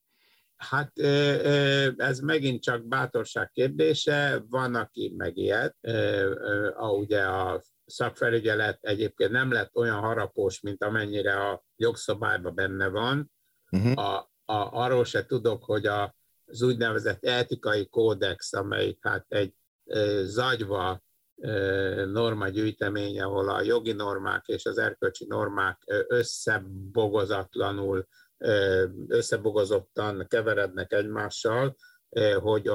Hát 0.57 0.99
ez 1.97 2.21
megint 2.21 2.63
csak 2.63 2.89
bátorság 2.89 3.51
kérdése, 3.51 4.45
van, 4.49 4.75
aki 4.75 5.15
megijed, 5.17 5.73
ugye 6.99 7.23
a 7.23 7.63
szakfelügyelet 7.89 8.79
egyébként 8.81 9.31
nem 9.31 9.53
lett 9.53 9.75
olyan 9.75 10.01
harapós, 10.01 10.61
mint 10.61 10.85
amennyire 10.85 11.49
a 11.49 11.65
jogszabályban 11.77 12.55
benne 12.55 12.89
van. 12.89 13.33
Uh-huh. 13.71 13.99
A, 13.99 14.17
a, 14.45 14.83
arról 14.83 15.05
se 15.05 15.27
tudok, 15.27 15.65
hogy 15.65 15.87
a, 15.87 16.15
az 16.47 16.63
úgynevezett 16.63 17.25
etikai 17.25 17.89
kódex, 17.89 18.53
amelyik 18.53 18.99
hát 19.01 19.25
egy 19.29 19.55
e, 19.85 20.25
zagyva 20.25 21.03
e, 21.37 21.51
normagyűjtemény, 22.05 23.21
ahol 23.21 23.49
a 23.49 23.63
jogi 23.63 23.93
normák 23.93 24.47
és 24.47 24.67
az 24.67 24.79
erkölcsi 24.79 25.27
normák 25.29 25.83
összebogozatlanul, 26.09 28.07
összebogozottan 29.09 30.27
keverednek 30.29 30.93
egymással, 30.93 31.77
hogy 32.41 32.71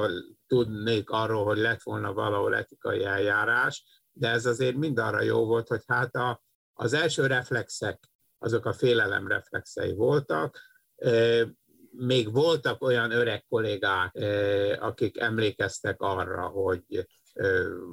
tudnék 0.46 1.10
arról, 1.10 1.44
hogy 1.44 1.58
lett 1.58 1.82
volna 1.82 2.12
valahol 2.12 2.56
etikai 2.56 3.04
eljárás, 3.04 3.84
de 4.16 4.28
ez 4.28 4.46
azért 4.46 4.76
mind 4.76 4.98
arra 4.98 5.22
jó 5.22 5.46
volt, 5.46 5.68
hogy 5.68 5.82
hát 5.86 6.14
a, 6.14 6.42
az 6.72 6.92
első 6.92 7.26
reflexek, 7.26 8.10
azok 8.38 8.66
a 8.66 8.72
félelem 8.72 9.28
reflexei 9.28 9.94
voltak, 9.94 10.60
még 11.90 12.32
voltak 12.32 12.82
olyan 12.82 13.10
öreg 13.10 13.44
kollégák, 13.48 14.18
akik 14.80 15.18
emlékeztek 15.18 16.00
arra, 16.00 16.46
hogy 16.46 17.06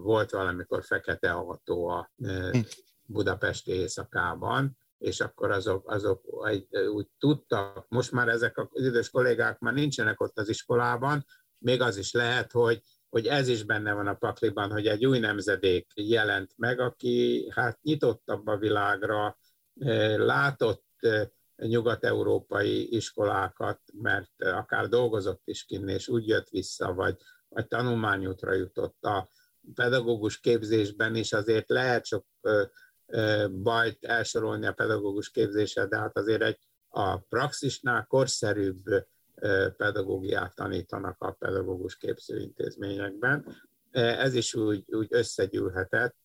volt 0.04 0.30
valamikor 0.30 0.84
fekete 0.84 1.32
autó 1.32 1.88
a 1.88 2.12
hm. 2.18 2.60
budapesti 3.06 3.72
éjszakában, 3.72 4.78
és 4.98 5.20
akkor 5.20 5.52
azok, 5.52 5.92
azok 5.92 6.24
egy, 6.48 6.78
úgy 6.78 7.08
tudtak, 7.20 7.86
most 7.90 8.12
már 8.12 8.28
ezek 8.28 8.58
az 8.58 8.86
idős 8.86 9.10
kollégák 9.10 9.60
már 9.60 9.74
nincsenek 9.74 10.22
ott 10.22 10.38
az 10.38 10.50
iskolában, 10.50 11.26
még 11.58 11.82
az 11.82 11.98
is 11.98 12.12
lehet, 12.12 12.52
hogy, 12.52 12.82
hogy 13.12 13.28
ez 13.28 13.48
is 13.48 13.64
benne 13.64 13.94
van 13.94 14.08
a 14.08 14.14
pakliban, 14.14 14.72
hogy 14.72 14.88
egy 14.88 15.06
új 15.06 15.20
nemzedék 15.20 15.92
jelent 15.96 16.54
meg, 16.58 16.80
aki 16.80 17.48
hát 17.56 17.82
nyitottabb 17.82 18.48
a 18.48 18.58
világra, 18.58 19.38
látott 20.18 20.86
nyugat-európai 21.56 22.96
iskolákat, 22.96 23.80
mert 23.94 24.44
akár 24.44 24.88
dolgozott 24.88 25.42
is 25.46 25.66
kinn, 25.66 25.88
és 25.88 26.08
úgy 26.08 26.28
jött 26.28 26.50
vissza, 26.50 26.94
vagy, 26.94 27.18
vagy 27.50 27.68
tanulmányútra 27.68 28.54
jutott 28.54 29.04
a 29.04 29.30
pedagógus 29.74 30.40
képzésben 30.40 31.16
is, 31.16 31.34
azért 31.34 31.70
lehet 31.70 32.06
sok 32.06 32.26
bajt 33.52 34.06
elsorolni 34.06 34.66
a 34.66 34.74
pedagógus 34.74 35.32
képzése, 35.32 35.86
de 35.86 35.98
hát 35.98 36.18
azért 36.18 36.42
egy 36.42 36.58
a 36.90 37.18
praxisnál 37.18 38.06
korszerűbb 38.06 38.84
pedagógiát 39.78 40.56
tanítanak 40.56 41.16
a 41.20 41.32
pedagógus 41.32 41.98
képzőintézményekben. 41.98 43.46
Ez 43.92 44.34
is 44.34 44.54
úgy, 44.54 44.84
úgy 44.88 45.08
összegyűlhetett, 45.10 46.16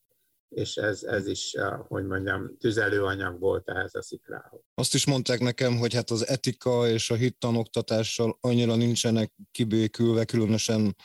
és 0.48 0.76
ez, 0.76 1.02
ez 1.02 1.26
is, 1.26 1.57
hogy 1.88 2.07
mondjam, 2.07 2.57
tüzelőanyag 2.59 3.40
volt 3.40 3.68
ehhez 3.68 3.94
a 3.94 4.02
szikrához. 4.02 4.61
Azt 4.74 4.94
is 4.94 5.07
mondták 5.07 5.40
nekem, 5.40 5.76
hogy 5.76 5.94
hát 5.94 6.11
az 6.11 6.26
etika 6.26 6.88
és 6.88 7.11
a 7.11 7.14
hittanoktatással 7.14 8.38
annyira 8.40 8.74
nincsenek 8.74 9.33
kibékülve, 9.50 10.24
különösen 10.24 10.96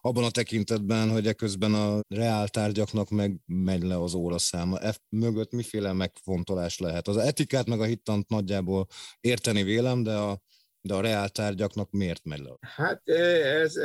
abban 0.00 0.24
a 0.24 0.30
tekintetben, 0.30 1.10
hogy 1.10 1.26
eközben 1.26 1.74
a 1.74 2.00
reáltárgyaknak 2.08 3.10
meg 3.10 3.40
megy 3.46 3.82
le 3.82 4.02
az 4.02 4.14
óraszáma. 4.14 4.78
E 4.78 4.96
mögött 5.08 5.52
miféle 5.52 5.92
megfontolás 5.92 6.78
lehet? 6.78 7.08
Az 7.08 7.16
etikát 7.16 7.66
meg 7.66 7.80
a 7.80 7.84
hittant 7.84 8.28
nagyjából 8.28 8.86
érteni 9.20 9.62
vélem, 9.62 10.02
de 10.02 10.14
a, 10.14 10.42
de 10.80 10.94
a 10.94 11.00
reáltárgyaknak 11.00 11.90
miért 11.90 12.24
megy 12.24 12.40
le? 12.40 12.56
Hát 12.60 13.08
ez 13.08 13.76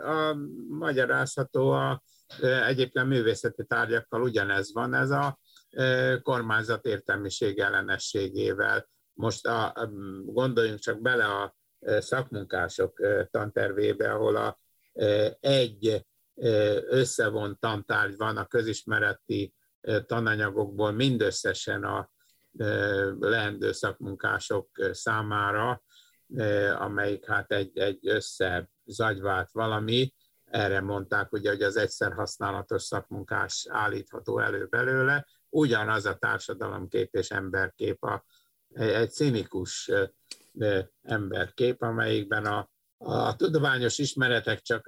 a 0.00 0.36
magyarázható 0.68 1.70
a 1.70 2.02
egyébként 2.66 3.06
művészeti 3.06 3.64
tárgyakkal 3.66 4.22
ugyanez 4.22 4.72
van, 4.72 4.94
ez 4.94 5.10
a 5.10 5.38
kormányzat 6.22 6.84
értelmiség 6.84 7.58
ellenességével. 7.58 8.88
Most 9.12 9.46
a, 9.46 9.90
gondoljunk 10.24 10.78
csak 10.78 11.00
bele 11.00 11.24
a 11.24 11.54
szakmunkások 11.98 13.00
tantervébe, 13.30 14.12
ahol 14.12 14.36
a, 14.36 14.58
egy 15.40 16.06
összevont 16.88 17.60
tantárgy 17.60 18.16
van 18.16 18.36
a 18.36 18.46
közismereti 18.46 19.54
tananyagokból 20.06 20.92
mindösszesen 20.92 21.84
a 21.84 22.10
leendő 23.18 23.72
szakmunkások 23.72 24.68
számára, 24.92 25.82
amelyik 26.78 27.26
hát 27.26 27.52
egy, 27.52 27.78
egy 27.78 28.08
összezagyvált 28.08 29.50
valami, 29.52 30.12
erre 30.44 30.80
mondták, 30.80 31.32
ugye, 31.32 31.50
hogy 31.50 31.62
az 31.62 31.76
egyszer 31.76 32.12
használatos 32.12 32.82
szakmunkás 32.82 33.66
állítható 33.70 34.38
elő 34.38 34.66
belőle, 34.66 35.26
ugyanaz 35.48 36.06
a 36.06 36.14
társadalomkép 36.16 37.14
és 37.14 37.30
emberkép, 37.30 38.04
a, 38.04 38.24
egy 38.74 39.10
cinikus 39.10 39.90
emberkép, 41.02 41.82
amelyikben 41.82 42.46
a, 42.46 42.70
a 42.98 43.36
tudományos 43.36 43.98
ismeretek 43.98 44.60
csak 44.60 44.86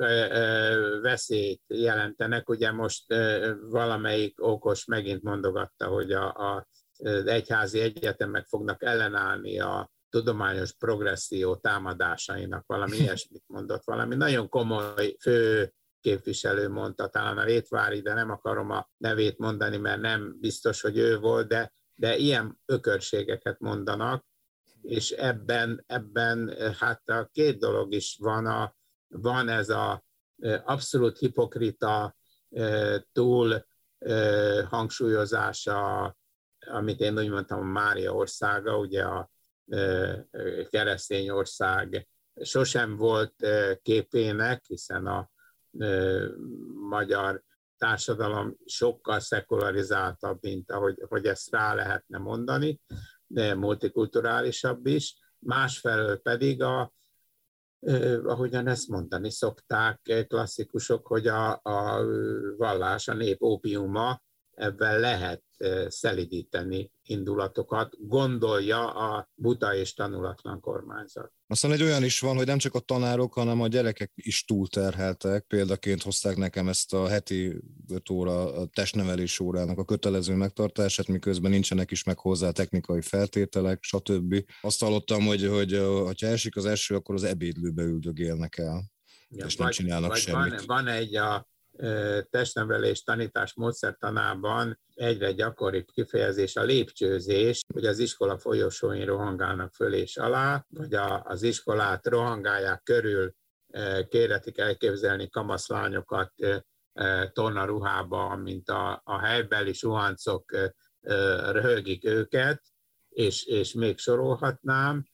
veszélyt 1.03 1.62
jelentenek. 1.66 2.49
Ugye 2.49 2.72
most 2.72 3.14
valamelyik 3.61 4.42
okos 4.42 4.85
megint 4.85 5.22
mondogatta, 5.22 5.87
hogy 5.87 6.12
a, 6.12 6.27
a, 6.27 6.66
egyházi 7.25 7.81
egyetemek 7.81 8.46
fognak 8.46 8.83
ellenállni 8.83 9.61
a 9.61 9.90
tudományos 10.11 10.73
progresszió 10.73 11.57
támadásainak, 11.57 12.66
valami 12.66 12.97
ilyesmit 13.03 13.45
mondott, 13.47 13.85
valami. 13.85 14.14
Nagyon 14.14 14.49
komoly 14.49 15.16
fő 15.21 15.73
képviselő 16.01 16.69
mondta, 16.69 17.09
talán 17.09 17.38
a 17.38 17.45
Rétvári, 17.45 18.01
de 18.01 18.14
nem 18.14 18.31
akarom 18.31 18.71
a 18.71 18.88
nevét 18.97 19.38
mondani, 19.38 19.77
mert 19.77 20.01
nem 20.01 20.37
biztos, 20.40 20.81
hogy 20.81 20.99
ő 20.99 21.19
volt, 21.19 21.49
de, 21.49 21.73
de 21.95 22.16
ilyen 22.16 22.61
ökörségeket 22.66 23.61
mondanak, 23.61 24.25
és 24.83 25.11
ebben, 25.11 25.85
ebben 25.87 26.57
hát 26.79 27.09
a 27.09 27.29
két 27.33 27.59
dolog 27.59 27.92
is 27.92 28.16
van, 28.21 28.47
a, 28.47 28.75
van 29.09 29.49
ez 29.49 29.69
a 29.69 30.05
abszolút 30.64 31.19
hipokrita 31.19 32.16
túl 33.12 33.66
hangsúlyozása, 34.69 36.16
amit 36.59 37.01
én 37.01 37.19
úgy 37.19 37.31
mondtam, 37.31 37.59
a 37.59 37.62
Mária 37.62 38.12
országa, 38.12 38.79
ugye 38.79 39.03
a 39.03 39.31
keresztény 40.71 41.31
ország 41.31 42.09
sosem 42.41 42.97
volt 42.97 43.47
képének, 43.83 44.65
hiszen 44.65 45.07
a 45.07 45.31
magyar 46.89 47.43
társadalom 47.79 48.57
sokkal 48.65 49.21
szekularizáltabb, 49.21 50.39
mint 50.41 50.71
ahogy 50.71 51.03
hogy 51.09 51.27
ezt 51.27 51.51
rá 51.51 51.75
lehetne 51.75 52.19
mondani, 52.19 52.81
de 53.27 53.55
multikulturálisabb 53.55 54.87
is. 54.87 55.17
Másfelől 55.39 56.17
pedig 56.19 56.63
a, 56.63 56.93
ahogyan 58.25 58.67
ezt 58.67 58.89
mondani 58.89 59.31
szokták 59.31 60.27
klasszikusok, 60.29 61.07
hogy 61.07 61.27
a, 61.27 61.61
a 61.63 62.05
vallás, 62.57 63.09
a 63.09 63.15
nép 63.15 63.43
ópiuma, 63.43 64.23
ebben 64.57 65.01
lehet 65.01 65.42
szelidíteni 65.88 66.90
indulatokat, 67.03 67.95
gondolja 67.99 68.92
a 68.92 69.31
buta 69.35 69.75
és 69.75 69.95
tanulatlan 69.95 70.61
kormányzat. 70.61 71.33
Aztán 71.47 71.73
egy 71.73 71.83
olyan 71.83 72.05
is 72.05 72.21
van, 72.21 72.37
hogy 72.37 72.47
nem 72.47 72.59
csak 72.59 72.75
a 72.75 72.79
tanárok, 72.79 73.33
hanem 73.33 73.61
a 73.61 73.69
gyerekek 73.69 74.12
is 74.14 74.45
túlterheltek. 74.45 75.45
Példaként 75.45 76.03
hozták 76.03 76.37
nekem 76.37 76.69
ezt 76.69 76.95
a 76.95 77.09
heti 77.09 77.62
5 77.88 78.11
óra 78.11 78.55
a 78.55 78.66
testnevelés 78.66 79.40
órának 79.40 79.79
a 79.79 79.85
kötelező 79.85 80.35
megtartását, 80.35 81.07
miközben 81.07 81.51
nincsenek 81.51 81.90
is 81.90 82.05
meg 82.05 82.19
hozzá 82.19 82.51
technikai 82.51 83.01
feltételek, 83.01 83.83
stb. 83.83 84.45
Azt 84.61 84.81
hallottam, 84.81 85.25
hogy, 85.25 85.47
hogy 85.47 85.73
ha 86.21 86.27
esik 86.27 86.57
az 86.57 86.64
eső, 86.64 86.95
akkor 86.95 87.14
az 87.14 87.25
ebédlőbe 87.25 87.83
üldögélnek 87.83 88.59
el. 88.59 88.90
Ja, 89.29 89.47
és 89.47 89.57
nem 89.57 89.71
csinálnak 89.71 90.11
vagy 90.11 90.21
semmit. 90.21 90.64
Van, 90.64 90.85
van 90.85 90.87
egy 90.87 91.16
a 91.16 91.49
testnevelés 92.31 93.03
tanítás 93.03 93.55
módszertanában 93.55 94.81
egyre 94.95 95.33
gyakoribb 95.33 95.87
kifejezés 95.93 96.57
a 96.57 96.62
lépcsőzés, 96.62 97.61
hogy 97.75 97.87
az 97.87 97.99
iskola 97.99 98.39
folyosóin 98.39 99.07
rohangálnak 99.07 99.75
föl 99.75 99.95
és 99.95 100.17
alá, 100.17 100.65
vagy 100.69 100.95
a, 100.95 101.23
az 101.23 101.43
iskolát 101.43 102.07
rohangálják 102.07 102.83
körül, 102.83 103.35
kéretik 104.09 104.59
elképzelni 104.59 105.29
kamaszlányokat 105.29 106.33
torna 107.33 107.65
ruhába, 107.65 108.37
mint 108.37 108.69
a, 108.69 109.01
a 109.05 109.19
helybeli 109.19 109.73
suhancok 109.73 110.45
röhögik 111.51 112.05
őket, 112.05 112.62
és, 113.09 113.45
és 113.45 113.73
még 113.73 113.99
sorolhatnám. 113.99 115.05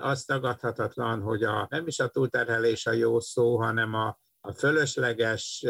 Az 0.00 0.24
tagadhatatlan, 0.24 1.20
hogy 1.20 1.42
a, 1.44 1.66
nem 1.70 1.86
is 1.86 1.98
a 1.98 2.08
túlterhelés 2.08 2.86
a 2.86 2.92
jó 2.92 3.20
szó, 3.20 3.56
hanem 3.56 3.94
a, 3.94 4.18
a 4.48 4.52
fölösleges 4.52 5.66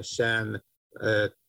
sen 0.00 0.64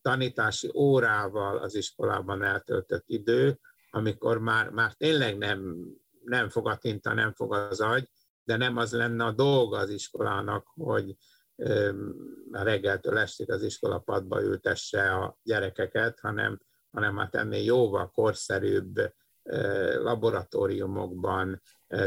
tanítási 0.01 0.71
órával 0.73 1.57
az 1.57 1.75
iskolában 1.75 2.43
eltöltött 2.43 3.03
idő, 3.05 3.59
amikor 3.89 4.39
már, 4.39 4.69
már 4.69 4.93
tényleg 4.93 5.37
nem, 5.37 5.85
nem 6.23 6.49
fog 6.49 6.67
a 6.67 6.75
tinta, 6.75 7.13
nem 7.13 7.33
fog 7.33 7.53
az 7.53 7.81
agy, 7.81 8.09
de 8.43 8.57
nem 8.57 8.77
az 8.77 8.91
lenne 8.91 9.23
a 9.23 9.31
dolga 9.31 9.77
az 9.77 9.89
iskolának, 9.89 10.67
hogy 10.67 11.15
reggeltől 12.51 13.17
estig 13.17 13.51
az 13.51 13.63
iskola 13.63 13.99
padba 13.99 14.41
ültesse 14.41 15.13
a 15.13 15.37
gyerekeket, 15.43 16.19
hanem, 16.19 16.59
hanem 16.91 17.17
hát 17.17 17.35
ennél 17.35 17.63
jóval 17.63 18.11
korszerűbb 18.11 19.13
laboratóriumokban, 20.01 21.61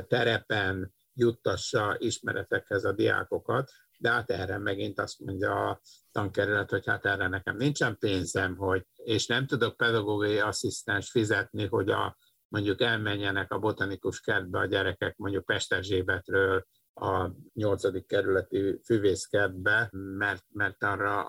terepen 0.09 0.95
juttassa 1.15 1.97
ismeretekhez 1.99 2.85
a 2.85 2.93
diákokat, 2.93 3.71
de 4.03 4.11
hát 4.11 4.31
erre 4.31 4.59
megint 4.59 4.99
azt 4.99 5.21
mondja 5.21 5.69
a 5.69 5.81
tankerület, 6.13 6.71
hogy 6.71 6.87
hát 6.87 7.05
erre 7.05 7.29
nekem 7.29 7.57
nincsen 7.57 7.99
pénzem, 7.99 8.57
hogy, 8.57 8.87
és 8.95 9.27
nem 9.27 9.47
tudok 9.47 9.77
pedagógiai 9.77 10.39
asszisztens 10.39 11.11
fizetni, 11.11 11.67
hogy 11.67 11.91
a, 11.91 12.17
mondjuk 12.49 12.81
elmenjenek 12.81 13.53
a 13.53 13.59
botanikus 13.59 14.21
kertbe 14.21 14.59
a 14.59 14.67
gyerekek 14.67 15.17
mondjuk 15.17 15.45
Pesterzsébetről 15.45 16.67
a 16.95 17.31
nyolcadik 17.55 18.07
kerületi 18.07 18.81
füvészkertbe, 18.85 19.89
mert, 19.93 20.45
mert 20.53 20.83
arra 20.83 21.23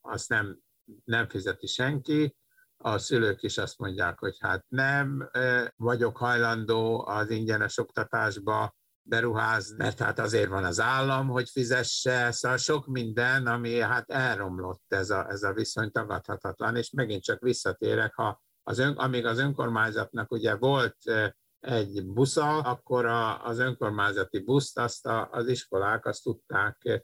azt 0.00 0.28
nem, 0.28 0.58
nem 1.04 1.28
fizeti 1.28 1.66
senki, 1.66 2.36
a 2.76 2.98
szülők 2.98 3.42
is 3.42 3.58
azt 3.58 3.78
mondják, 3.78 4.18
hogy 4.18 4.36
hát 4.40 4.64
nem 4.68 5.30
vagyok 5.76 6.16
hajlandó 6.16 7.06
az 7.06 7.30
ingyenes 7.30 7.78
oktatásba 7.78 8.76
beruházni, 9.08 9.76
mert 9.76 9.98
hát 9.98 10.18
azért 10.18 10.48
van 10.48 10.64
az 10.64 10.80
állam, 10.80 11.28
hogy 11.28 11.48
fizesse, 11.48 12.30
szóval 12.30 12.56
sok 12.56 12.86
minden, 12.86 13.46
ami 13.46 13.80
hát 13.80 14.10
elromlott 14.10 14.84
ez 14.88 15.10
a, 15.10 15.26
ez 15.30 15.42
a 15.42 15.52
viszony 15.52 15.90
tagadhatatlan, 15.90 16.76
és 16.76 16.90
megint 16.90 17.22
csak 17.22 17.40
visszatérek, 17.40 18.14
ha 18.14 18.42
az 18.62 18.78
ön, 18.78 18.92
amíg 18.92 19.26
az 19.26 19.38
önkormányzatnak 19.38 20.30
ugye 20.32 20.54
volt 20.54 20.96
egy 21.60 22.06
busza, 22.06 22.58
akkor 22.58 23.06
a, 23.06 23.44
az 23.44 23.58
önkormányzati 23.58 24.38
buszt 24.38 24.78
azt 24.78 25.06
a, 25.06 25.28
az 25.30 25.48
iskolák 25.48 26.06
azt 26.06 26.22
tudták 26.22 27.02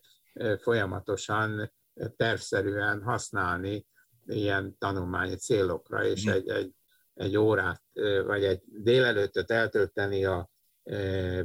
folyamatosan 0.58 1.72
tervszerűen 2.16 3.02
használni 3.02 3.86
ilyen 4.26 4.78
tanulmányi 4.78 5.36
célokra, 5.36 6.04
és 6.04 6.24
egy, 6.24 6.48
egy, 6.48 6.72
egy 7.14 7.36
órát, 7.36 7.82
vagy 8.26 8.44
egy 8.44 8.62
délelőttöt 8.66 9.50
eltölteni 9.50 10.24
a 10.24 10.52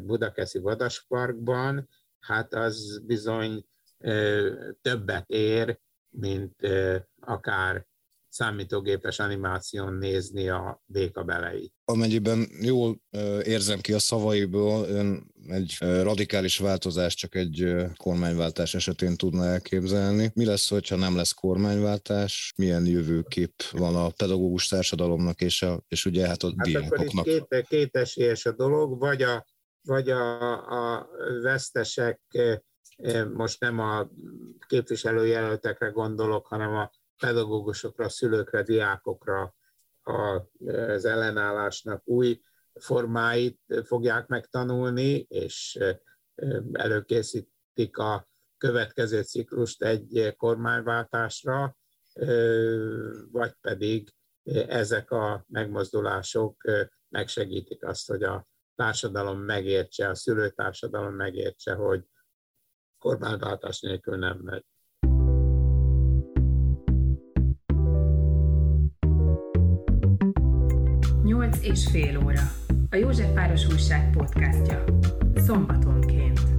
Budakeszi 0.01 0.59
Vadasparkban, 0.59 1.89
hát 2.19 2.53
az 2.53 3.01
bizony 3.05 3.65
többet 4.81 5.29
ér, 5.29 5.79
mint 6.09 6.55
akár 7.19 7.85
számítógépes 8.29 9.19
animáción 9.19 9.93
nézni 9.93 10.49
a 10.49 10.81
békabeleit. 10.85 11.73
Amennyiben 11.85 12.47
jól 12.61 13.01
érzem 13.43 13.79
ki 13.79 13.93
a 13.93 13.99
szavaiból, 13.99 14.87
ön 14.87 15.31
egy 15.47 15.77
radikális 15.79 16.57
változás 16.57 17.15
csak 17.15 17.35
egy 17.35 17.75
kormányváltás 17.97 18.73
esetén 18.73 19.15
tudna 19.15 19.45
elképzelni. 19.45 20.31
Mi 20.33 20.45
lesz, 20.45 20.69
hogyha 20.69 20.95
nem 20.95 21.15
lesz 21.15 21.31
kormánywáltás? 21.31 22.53
Milyen 22.57 22.85
jövőkép 22.85 23.53
van 23.71 23.95
a 23.95 24.09
pedagógus 24.09 24.67
társadalomnak 24.67 25.41
és, 25.41 25.61
a, 25.61 25.83
és 25.87 26.05
ugye 26.05 26.27
hát 26.27 26.43
a 26.43 26.53
hát 26.57 26.67
diákoknak? 26.67 27.25
Két, 27.25 27.65
két 27.67 27.95
esélyes 27.95 28.45
a 28.45 28.51
dolog, 28.51 28.99
vagy 28.99 29.21
a, 29.21 29.45
vagy 29.81 30.09
a, 30.09 30.51
a 30.95 31.09
vesztesek, 31.41 32.21
most 33.33 33.59
nem 33.59 33.79
a 33.79 34.09
képviselőjelöltekre 34.67 35.87
gondolok, 35.87 36.47
hanem 36.47 36.73
a 36.75 36.91
pedagógusokra, 37.19 38.09
szülőkre, 38.09 38.63
diákokra 38.63 39.55
az 40.03 41.05
ellenállásnak 41.05 42.01
új 42.07 42.41
formáit 42.73 43.59
fogják 43.83 44.27
megtanulni, 44.27 45.25
és 45.29 45.79
előkészítik 46.71 47.97
a 47.97 48.29
következő 48.57 49.21
ciklust 49.21 49.83
egy 49.83 50.33
kormányváltásra, 50.37 51.77
vagy 53.31 53.53
pedig 53.61 54.13
ezek 54.67 55.11
a 55.11 55.45
megmozdulások 55.47 56.63
megsegítik 57.09 57.85
azt, 57.85 58.07
hogy 58.07 58.23
a 58.23 58.47
társadalom 58.75 59.39
megértse, 59.39 60.09
a 60.09 60.15
szülőtársadalom 60.15 61.13
megértse, 61.13 61.73
hogy 61.73 62.03
kormányváltás 62.97 63.79
nélkül 63.79 64.17
nem 64.17 64.37
megy. 64.37 64.65
És 71.71 71.87
fél 71.91 72.21
óra. 72.25 72.51
A 72.89 72.95
Józsefváros 72.95 73.67
Újság 73.67 74.09
podcastja. 74.11 74.83
Szombatonként. 75.35 76.58